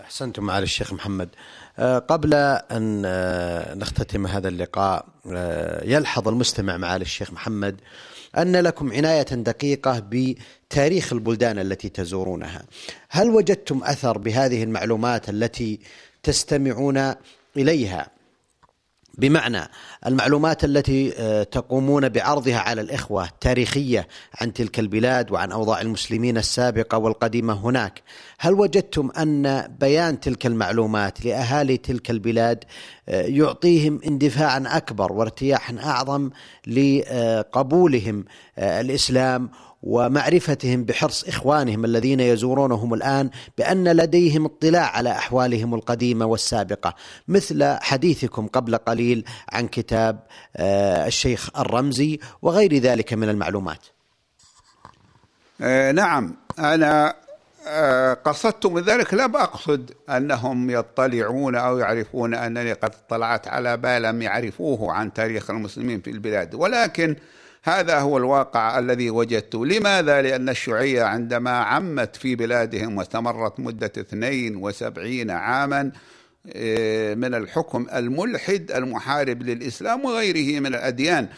أحسنتم 0.00 0.44
معالي 0.44 0.64
الشيخ 0.64 0.92
محمد. 0.92 1.28
آه، 1.78 1.98
قبل 1.98 2.34
أن 2.34 3.02
آه، 3.06 3.74
نختتم 3.74 4.26
هذا 4.26 4.48
اللقاء 4.48 5.06
آه، 5.32 5.84
يلحظ 5.84 6.28
المستمع 6.28 6.76
معالي 6.76 7.02
الشيخ 7.02 7.32
محمد 7.32 7.80
أن 8.38 8.56
لكم 8.56 8.92
عناية 8.92 9.22
دقيقة 9.22 10.02
بتاريخ 10.10 11.12
البلدان 11.12 11.58
التي 11.58 11.88
تزورونها. 11.88 12.62
هل 13.08 13.30
وجدتم 13.30 13.84
أثر 13.84 14.18
بهذه 14.18 14.62
المعلومات 14.62 15.28
التي 15.28 15.80
تستمعون 16.22 17.14
إليها؟ 17.56 18.19
بمعنى 19.18 19.70
المعلومات 20.06 20.64
التي 20.64 21.12
آه، 21.18 21.42
تقومون 21.42 22.08
بعرضها 22.08 22.58
على 22.58 22.80
الإخوة 22.80 23.28
تاريخيه 23.40 24.08
عن 24.40 24.52
تلك 24.52 24.78
البلاد 24.78 25.30
وعن 25.30 25.52
أوضاع 25.52 25.80
المسلمين 25.80 26.38
السابقة 26.38 26.98
والقديمة 26.98 27.52
هناك، 27.52 28.02
هل 28.38 28.54
وجدتم 28.54 29.10
أن 29.18 29.68
بيان 29.80 30.20
تلك 30.20 30.46
المعلومات 30.46 31.24
لأهالي 31.24 31.76
تلك 31.76 32.10
البلاد 32.10 32.64
آه، 33.08 33.22
يعطيهم 33.22 34.00
اندفاعا 34.06 34.64
أكبر 34.66 35.12
وارتياحا 35.12 35.76
أعظم 35.84 36.30
لقبولهم 36.66 38.24
آه، 38.58 38.80
الإسلام 38.80 39.50
ومعرفتهم 39.82 40.84
بحرص 40.84 41.24
إخوانهم 41.24 41.84
الذين 41.84 42.20
يزورونهم 42.20 42.94
الآن 42.94 43.30
بأن 43.58 43.88
لديهم 43.88 44.44
اطلاع 44.44 44.96
على 44.96 45.10
أحوالهم 45.10 45.74
القديمة 45.74 46.26
والسابقة. 46.26 46.94
مثل 47.28 47.64
حديثكم 47.80 48.46
قبل 48.46 48.76
قليل 48.76 49.24
عن 49.52 49.68
كتاب 49.68 50.20
آه، 50.56 51.06
الشيخ 51.06 51.58
الرمزي 51.58 52.18
وغير 52.42 52.74
ذلك 52.74 53.12
من 53.12 53.28
المعلومات. 53.28 53.86
آه، 55.60 55.92
نعم. 55.92 56.36
أنا 56.58 57.14
آه، 57.66 58.14
قصدت 58.14 58.66
من 58.66 58.82
ذلك 58.82 59.14
لا 59.14 59.24
أقصد 59.24 59.90
أنهم 60.10 60.70
يطلعون 60.70 61.54
أو 61.54 61.78
يعرفون 61.78 62.34
أنني 62.34 62.72
قد 62.72 62.94
اطلعت 63.06 63.48
على 63.48 63.76
ما 63.76 63.98
لم 63.98 64.22
يعرفوه 64.22 64.92
عن 64.92 65.12
تاريخ 65.12 65.50
المسلمين 65.50 66.00
في 66.00 66.10
البلاد. 66.10 66.54
ولكن 66.54 67.16
هذا 67.62 67.98
هو 67.98 68.18
الواقع 68.18 68.78
الذي 68.78 69.10
وجدته 69.10 69.66
لماذا؟ 69.66 70.22
لأن 70.22 70.48
الشيوعية 70.48 71.02
عندما 71.02 71.50
عمت 71.50 72.16
في 72.16 72.34
بلادهم 72.34 72.98
واستمرت 72.98 73.60
مدة 73.60 73.92
72 73.98 75.30
عاما 75.30 75.92
آه، 76.52 77.14
من 77.14 77.34
الحكم 77.34 77.86
الملحد 77.94 78.70
المحارب 78.70 79.42
للإسلام 79.42 80.04
وغيره 80.04 80.60
من 80.60 80.66
الأديان 80.66 81.28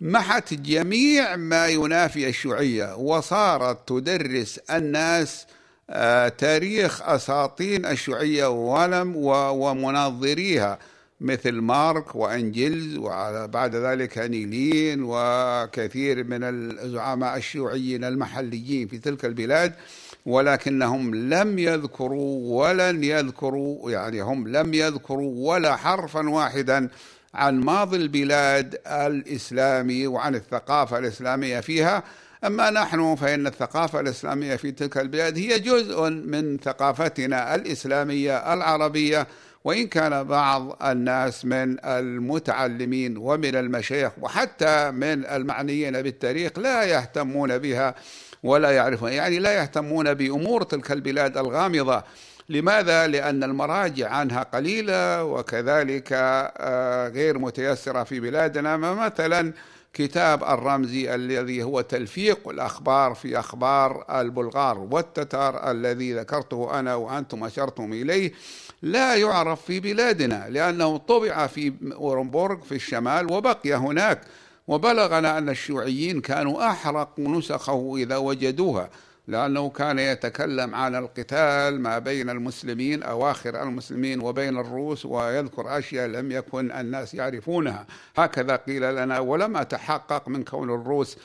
محت 0.00 0.54
جميع 0.54 1.36
ما 1.36 1.66
ينافي 1.66 2.28
الشيوعية 2.28 2.96
وصارت 2.96 3.88
تدرس 3.88 4.58
الناس 4.58 5.46
آه، 5.90 6.28
تاريخ 6.28 7.02
أساطين 7.02 7.86
الشيوعية 7.86 8.46
ولم 8.46 9.16
ومناظريها 9.16 10.78
مثل 11.20 11.52
مارك 11.52 12.16
وانجلز 12.16 12.96
وبعد 12.96 13.76
ذلك 13.76 14.18
نيلين 14.18 14.98
وكثير 15.02 16.24
من 16.24 16.40
الزعماء 16.44 17.36
الشيوعيين 17.36 18.04
المحليين 18.04 18.88
في 18.88 18.98
تلك 18.98 19.24
البلاد 19.24 19.72
ولكنهم 20.26 21.14
لم 21.14 21.58
يذكروا 21.58 22.62
ولن 22.62 23.04
يذكروا 23.04 23.90
يعني 23.90 24.20
هم 24.20 24.48
لم 24.48 24.74
يذكروا 24.74 25.52
ولا 25.52 25.76
حرفا 25.76 26.28
واحدا 26.28 26.88
عن 27.34 27.60
ماضي 27.60 27.96
البلاد 27.96 28.80
الإسلامي 28.86 30.06
وعن 30.06 30.34
الثقافة 30.34 30.98
الإسلامية 30.98 31.60
فيها. 31.60 32.02
أما 32.44 32.70
نحن 32.70 33.14
فإن 33.14 33.46
الثقافة 33.46 34.00
الإسلامية 34.00 34.56
في 34.56 34.72
تلك 34.72 34.98
البلاد 34.98 35.38
هي 35.38 35.58
جزء 35.58 36.10
من 36.10 36.58
ثقافتنا 36.58 37.54
الإسلامية 37.54 38.54
العربية 38.54 39.26
وإن 39.64 39.86
كان 39.86 40.24
بعض 40.24 40.82
الناس 40.82 41.44
من 41.44 41.84
المتعلمين 41.84 43.16
ومن 43.16 43.56
المشايخ 43.56 44.12
وحتى 44.20 44.90
من 44.90 45.26
المعنيين 45.26 46.02
بالتاريخ 46.02 46.58
لا 46.58 46.82
يهتمون 46.82 47.58
بها 47.58 47.94
ولا 48.42 48.70
يعرفون 48.70 49.12
يعني 49.12 49.38
لا 49.38 49.52
يهتمون 49.52 50.14
بأمور 50.14 50.62
تلك 50.62 50.92
البلاد 50.92 51.38
الغامضة. 51.38 52.04
لماذا؟ 52.48 53.06
لأن 53.06 53.44
المراجع 53.44 54.08
عنها 54.10 54.42
قليلة 54.42 55.24
وكذلك 55.24 56.08
آه، 56.12 57.08
غير 57.08 57.38
متيسرة 57.38 58.04
في 58.04 58.20
بلادنا. 58.20 58.76
مثلا 58.76 59.52
كتاب 59.92 60.44
الرمزي 60.44 61.14
الذي 61.14 61.62
هو 61.62 61.80
تلفيق 61.80 62.48
الأخبار 62.48 63.14
في 63.14 63.38
أخبار 63.38 64.20
البلغار 64.20 64.78
والتتار 64.78 65.70
الذي 65.70 66.14
ذكرته 66.14 66.78
أنا 66.80 66.94
وأنتم 66.94 67.44
أشرتم 67.44 67.92
إليه 67.92 68.32
لا 68.82 69.14
يعرف 69.14 69.62
في 69.62 69.80
بلادنا 69.80 70.46
لأنه 70.48 70.96
طبع 70.96 71.46
في 71.46 71.72
أورنبورغ 71.92 72.60
في 72.60 72.74
الشمال 72.74 73.32
وبقي 73.32 73.74
هناك 73.74 74.20
وبلغنا 74.68 75.38
أن 75.38 75.48
الشيوعيين 75.48 76.20
كانوا 76.20 76.70
أحرقوا 76.70 77.28
نسخه 77.28 77.94
إذا 77.96 78.16
وجدوها. 78.16 78.90
لأنه 79.30 79.70
كان 79.70 79.98
يتكلم 79.98 80.74
عن 80.74 80.94
القتال 80.94 81.80
ما 81.80 81.98
بين 81.98 82.30
المسلمين 82.30 83.02
أواخر 83.02 83.62
المسلمين 83.62 84.20
وبين 84.20 84.58
الروس 84.58 85.06
ويذكر 85.06 85.78
أشياء 85.78 86.06
لم 86.08 86.32
يكن 86.32 86.72
الناس 86.72 87.14
يعرفونها. 87.14 87.86
هكذا 88.16 88.56
قيل 88.56 88.96
لنا 88.96 89.18
ولم 89.18 89.56
أتحقق 89.56 90.28
من 90.28 90.44
كون 90.44 90.70
الروس 90.70 91.16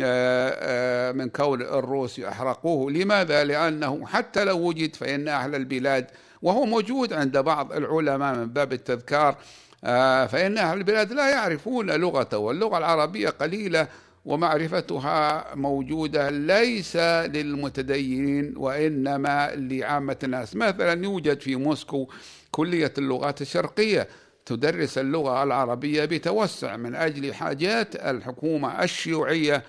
آه، 0.00 0.52
آه، 0.58 1.12
من 1.12 1.28
كون 1.28 1.62
الروس 1.62 2.18
يحرقوه. 2.18 2.90
لماذا؟ 2.90 3.44
لأنه 3.44 4.06
حتى 4.06 4.44
لو 4.44 4.58
وجد 4.58 4.96
فإن 4.96 5.28
أهل 5.28 5.54
البلاد 5.54 6.06
وهو 6.42 6.64
موجود 6.64 7.12
عند 7.12 7.38
بعض 7.38 7.72
العلماء 7.72 8.34
من 8.34 8.46
باب 8.46 8.72
التذكار 8.72 9.36
آه، 9.84 10.26
فإن 10.26 10.58
أهل 10.58 10.78
البلاد 10.78 11.12
لا 11.12 11.30
يعرفون 11.30 11.90
لغته 11.90 12.38
واللغة 12.38 12.78
العربية 12.78 13.28
قليلة. 13.28 13.88
ومعرفتها 14.26 15.54
موجودة 15.54 16.30
ليس 16.30 16.96
للمتدينين 16.96 18.54
وإنما 18.56 19.50
لعامة 19.54 20.16
الناس. 20.24 20.56
مثلا 20.56 21.04
يوجد 21.04 21.40
في 21.40 21.56
موسكو 21.56 22.08
كلية 22.50 22.92
اللغات 22.98 23.42
الشرقية 23.42 24.08
تدرس 24.46 24.98
اللغة 24.98 25.42
العربية 25.42 26.04
بتوسع 26.04 26.76
من 26.76 26.94
أجل 26.94 27.34
حاجات 27.34 27.96
الحكومة 27.96 28.82
الشيوعية 28.82 29.62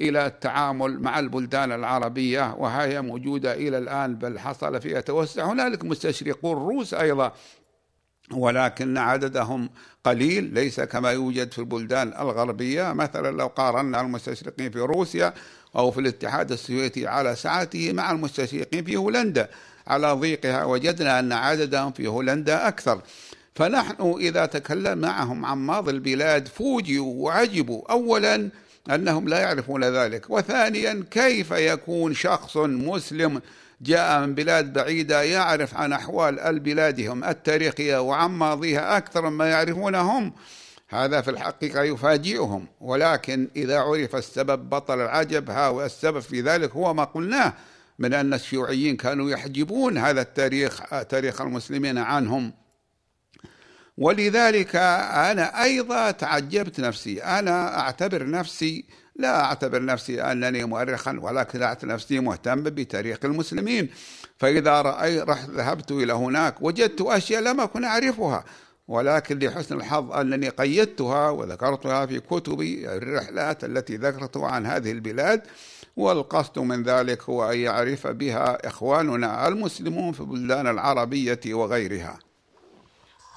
إلى 0.00 0.26
التعامل 0.26 1.00
مع 1.00 1.18
البلدان 1.18 1.72
العربية 1.72 2.54
وهي 2.54 3.02
موجودة 3.02 3.54
إلى 3.54 3.78
الآن 3.78 4.14
بل 4.14 4.38
حصل 4.38 4.80
فيها 4.80 5.00
توسع. 5.00 5.44
هنالك 5.52 5.84
مستشرقون 5.84 6.56
روس 6.56 6.94
أيضا 6.94 7.32
ولكن 8.30 8.98
عددهم 8.98 9.70
قليل. 10.04 10.54
ليس 10.54 10.80
كما 10.80 11.10
يوجد 11.10 11.52
في 11.52 11.58
البلدان 11.58 12.08
الغربية 12.08 12.92
مثلا 12.92 13.36
لو 13.36 13.46
قارنا 13.46 14.00
المستشرقين 14.00 14.70
في 14.70 14.78
روسيا 14.78 15.34
أو 15.76 15.90
في 15.90 16.00
الاتحاد 16.00 16.52
السوفيتي 16.52 17.06
على 17.06 17.36
سعته 17.36 17.92
مع 17.92 18.10
المستشرقين 18.10 18.84
في 18.84 18.96
هولندا. 18.96 19.48
على 19.86 20.12
ضيقها 20.12 20.64
وجدنا 20.64 21.18
أن 21.18 21.32
عددهم 21.32 21.92
في 21.92 22.06
هولندا 22.06 22.68
أكثر. 22.68 23.02
فنحن 23.54 24.14
إذا 24.20 24.46
تكلم 24.46 24.98
معهم 24.98 25.44
عن 25.44 25.58
ماضي 25.58 25.90
البلاد 25.90 26.48
فوجئوا 26.48 27.24
وعجبوا. 27.24 27.92
أولا 27.92 28.50
أنهم 28.90 29.28
لا 29.28 29.40
يعرفون 29.40 29.84
ذلك 29.84 30.30
وثانيا 30.30 31.04
كيف 31.10 31.50
يكون 31.50 32.14
شخص 32.14 32.56
مسلم 32.56 33.42
جاء 33.82 34.20
من 34.20 34.34
بلاد 34.34 34.72
بعيدة 34.72 35.22
يعرف 35.22 35.76
عن 35.76 35.92
أحوال 35.92 36.40
البلادهم 36.40 37.24
التاريخية 37.24 38.00
وعن 38.00 38.30
ماضيها 38.30 38.96
أكثر 38.96 39.30
مما 39.30 39.50
يعرفونهم 39.50 40.32
هذا 40.88 41.20
في 41.20 41.30
الحقيقة 41.30 41.82
يفاجئهم. 41.82 42.66
ولكن 42.80 43.48
إذا 43.56 43.78
عرف 43.78 44.16
السبب 44.16 44.70
بطل 44.70 45.00
العجب 45.00 45.50
ها 45.50 45.68
والسبب 45.68 46.20
في 46.20 46.40
ذلك 46.40 46.70
هو 46.70 46.94
ما 46.94 47.04
قلناه 47.04 47.52
من 47.98 48.14
أن 48.14 48.34
الشيوعيين 48.34 48.96
كانوا 48.96 49.30
يحجبون 49.30 49.98
هذا 49.98 50.20
التاريخ 50.20 50.82
تاريخ 51.08 51.40
المسلمين 51.40 51.98
عنهم. 51.98 52.52
ولذلك 53.98 54.76
أنا 54.76 55.62
أيضا 55.62 56.10
تعجبت 56.10 56.80
نفسي 56.80 57.22
أنا 57.22 57.80
أعتبر 57.80 58.30
نفسي 58.30 58.84
لا 59.16 59.44
أعتبر 59.44 59.84
نفسي 59.84 60.22
أنني 60.22 60.64
مؤرخا 60.64 61.18
ولكن 61.20 61.62
أعتبر 61.62 61.92
نفسي 61.92 62.20
مهتم 62.20 62.62
بتاريخ 62.62 63.18
المسلمين. 63.24 63.90
فإذا 64.38 64.82
رأي 64.82 65.20
رحت 65.20 65.50
ذهبت 65.50 65.90
إلى 65.90 66.12
هناك 66.12 66.62
وجدت 66.62 67.00
أشياء 67.00 67.42
لم 67.42 67.60
أكن 67.60 67.84
أعرفها. 67.84 68.44
ولكن 68.88 69.38
لحسن 69.38 69.76
الحظ 69.76 70.12
أنني 70.12 70.48
قيدتها 70.48 71.30
وذكرتها 71.30 72.06
في 72.06 72.20
كتبي 72.20 72.96
الرحلات 72.96 73.64
التي 73.64 73.96
ذكرتها 73.96 74.48
عن 74.48 74.66
هذه 74.66 74.92
البلاد. 74.92 75.42
والقصد 75.96 76.58
من 76.58 76.82
ذلك 76.82 77.22
هو 77.22 77.50
أن 77.52 77.58
يعرف 77.58 78.06
بها 78.06 78.68
إخواننا 78.68 79.48
المسلمون 79.48 80.12
في 80.12 80.20
البلدان 80.20 80.66
العربية 80.66 81.40
وغيرها. 81.46 82.18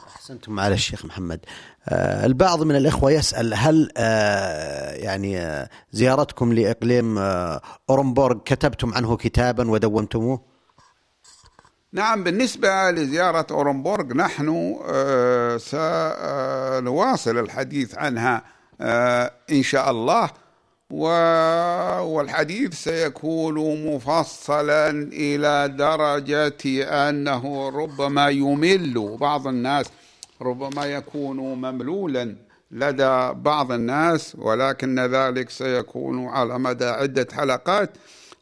أحسنتم 0.07 0.51
معالي 0.51 0.75
الشيخ 0.75 1.05
محمد. 1.05 1.39
البعض 1.91 2.63
من 2.63 2.75
الإخوة 2.75 3.11
يسأل 3.11 3.53
هل 3.53 3.89
آه 3.97 4.93
يعني 4.93 5.39
آه 5.39 5.69
زيارتكم 5.91 6.53
لإقليم 6.53 7.17
آه 7.17 7.61
أورنبورغ 7.89 8.37
كتبتم 8.45 8.93
عنه 8.93 9.17
كتابا 9.17 9.71
ودونتموه؟ 9.71 10.41
نعم 11.93 12.23
بالنسبة 12.23 12.91
لزيارة 12.91 13.47
أورنبورغ 13.51 14.13
نحن 14.13 14.75
آه 14.85 15.57
سنواصل 15.57 17.37
الحديث 17.37 17.95
عنها 17.95 18.43
آه 18.81 19.31
إن 19.51 19.63
شاء 19.63 19.91
الله 19.91 20.29
والحديث 22.01 22.73
سيكون 22.73 23.85
مفصلا 23.95 24.89
إلى 25.13 25.67
درجة 25.77 26.83
أنه 27.09 27.69
ربما 27.69 28.29
يمل 28.29 29.17
بعض 29.19 29.47
الناس 29.47 29.85
ربما 30.41 30.85
يكون 30.85 31.37
مملولا 31.37 32.35
لدى 32.71 33.31
بعض 33.33 33.71
الناس 33.71 34.35
ولكن 34.35 34.99
ذلك 34.99 35.49
سيكون 35.49 36.27
على 36.27 36.59
مدى 36.59 36.85
عدة 36.85 37.27
حلقات 37.33 37.89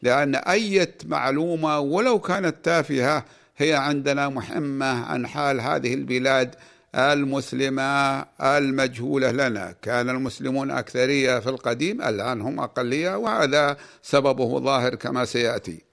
لأن 0.02 0.34
أي 0.34 0.88
معلومة 1.04 1.78
ولو 1.78 2.18
كانت 2.18 2.54
تافهة 2.62 3.24
هي 3.56 3.74
عندنا 3.74 4.28
مهمة 4.28 5.04
عن 5.04 5.26
حال 5.26 5.60
هذه 5.60 5.94
البلاد 5.94 6.54
المسلمة 6.94 8.20
المجهولة 8.40 9.30
لنا. 9.30 9.74
كان 9.82 10.10
المسلمون 10.10 10.70
أكثرية 10.70 11.38
في 11.38 11.48
القديم 11.48 12.02
الآن 12.02 12.40
هم 12.40 12.60
أقلية 12.60 13.16
وهذا 13.16 13.76
سببه 14.02 14.60
ظاهر 14.60 14.94
كما 14.94 15.24
سيأتي. 15.24 15.83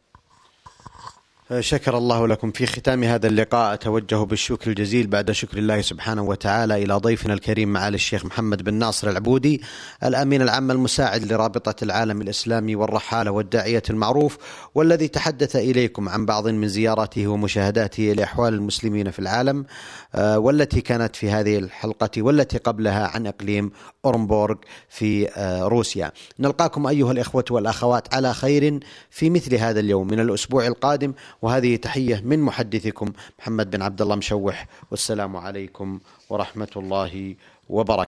شكر 1.60 1.98
الله 1.98 2.28
لكم. 2.28 2.52
في 2.52 2.66
ختام 2.66 3.04
هذا 3.04 3.28
اللقاء 3.28 3.74
أتوجه 3.74 4.24
بالشكر 4.24 4.70
الجزيل 4.70 5.08
بعد 5.08 5.32
شكر 5.32 5.58
الله 5.58 5.82
سبحانه 5.82 6.22
وتعالى 6.22 6.84
إلى 6.84 6.94
ضيفنا 6.94 7.34
الكريم 7.34 7.74
معالي 7.74 7.96
الشيخ 7.96 8.26
محمد 8.26 8.64
بن 8.64 8.74
ناصر 8.74 9.10
العبودي 9.10 9.62
الأمين 10.04 10.42
العام 10.42 10.72
المساعد 10.72 11.32
لرابطة 11.32 11.84
العالم 11.84 12.22
الإسلامي 12.22 12.76
والرحالة 12.76 13.32
والداعية 13.32 13.84
المعروف 13.90 14.38
والذي 14.76 15.08
تحدث 15.08 15.56
إليكم 15.56 16.10
عن 16.10 16.26
بعض 16.26 16.48
من 16.48 16.68
زياراته 16.68 17.28
ومشاهداته 17.28 18.04
لأحوال 18.04 18.54
المسلمين 18.54 19.12
في 19.12 19.20
العالم 19.20 19.66
آه، 20.16 20.40
والتي 20.40 20.82
كانت 20.82 21.16
في 21.16 21.30
هذه 21.30 21.58
الحلقة 21.58 22.22
والتي 22.22 22.58
قبلها 22.58 23.08
عن 23.08 23.28
إقليم 23.28 23.72
أورنبورغ 24.06 24.56
في 24.90 25.30
آه، 25.30 25.64
روسيا. 25.64 26.12
نلقاكم 26.40 26.88
أيها 26.88 27.12
الإخوة 27.12 27.46
والأخوات 27.52 28.14
على 28.14 28.34
خير 28.34 28.80
في 29.10 29.30
مثل 29.30 29.56
هذا 29.56 29.80
اليوم. 29.80 30.08
من 30.08 30.20
الأسبوع 30.20 30.68
القادم 30.68 31.14
وهذه 31.42 31.76
تحية 31.76 32.22
من 32.26 32.40
محدثكم 32.40 33.14
محمد 33.40 33.72
بن 33.72 33.82
عبد 33.82 34.02
الله 34.02 34.16
مشوح 34.16 34.68
والسلام 34.92 35.38
عليكم 35.38 36.00
ورحمة 36.30 36.74
الله 36.76 37.36
وبركاته. 37.70 38.00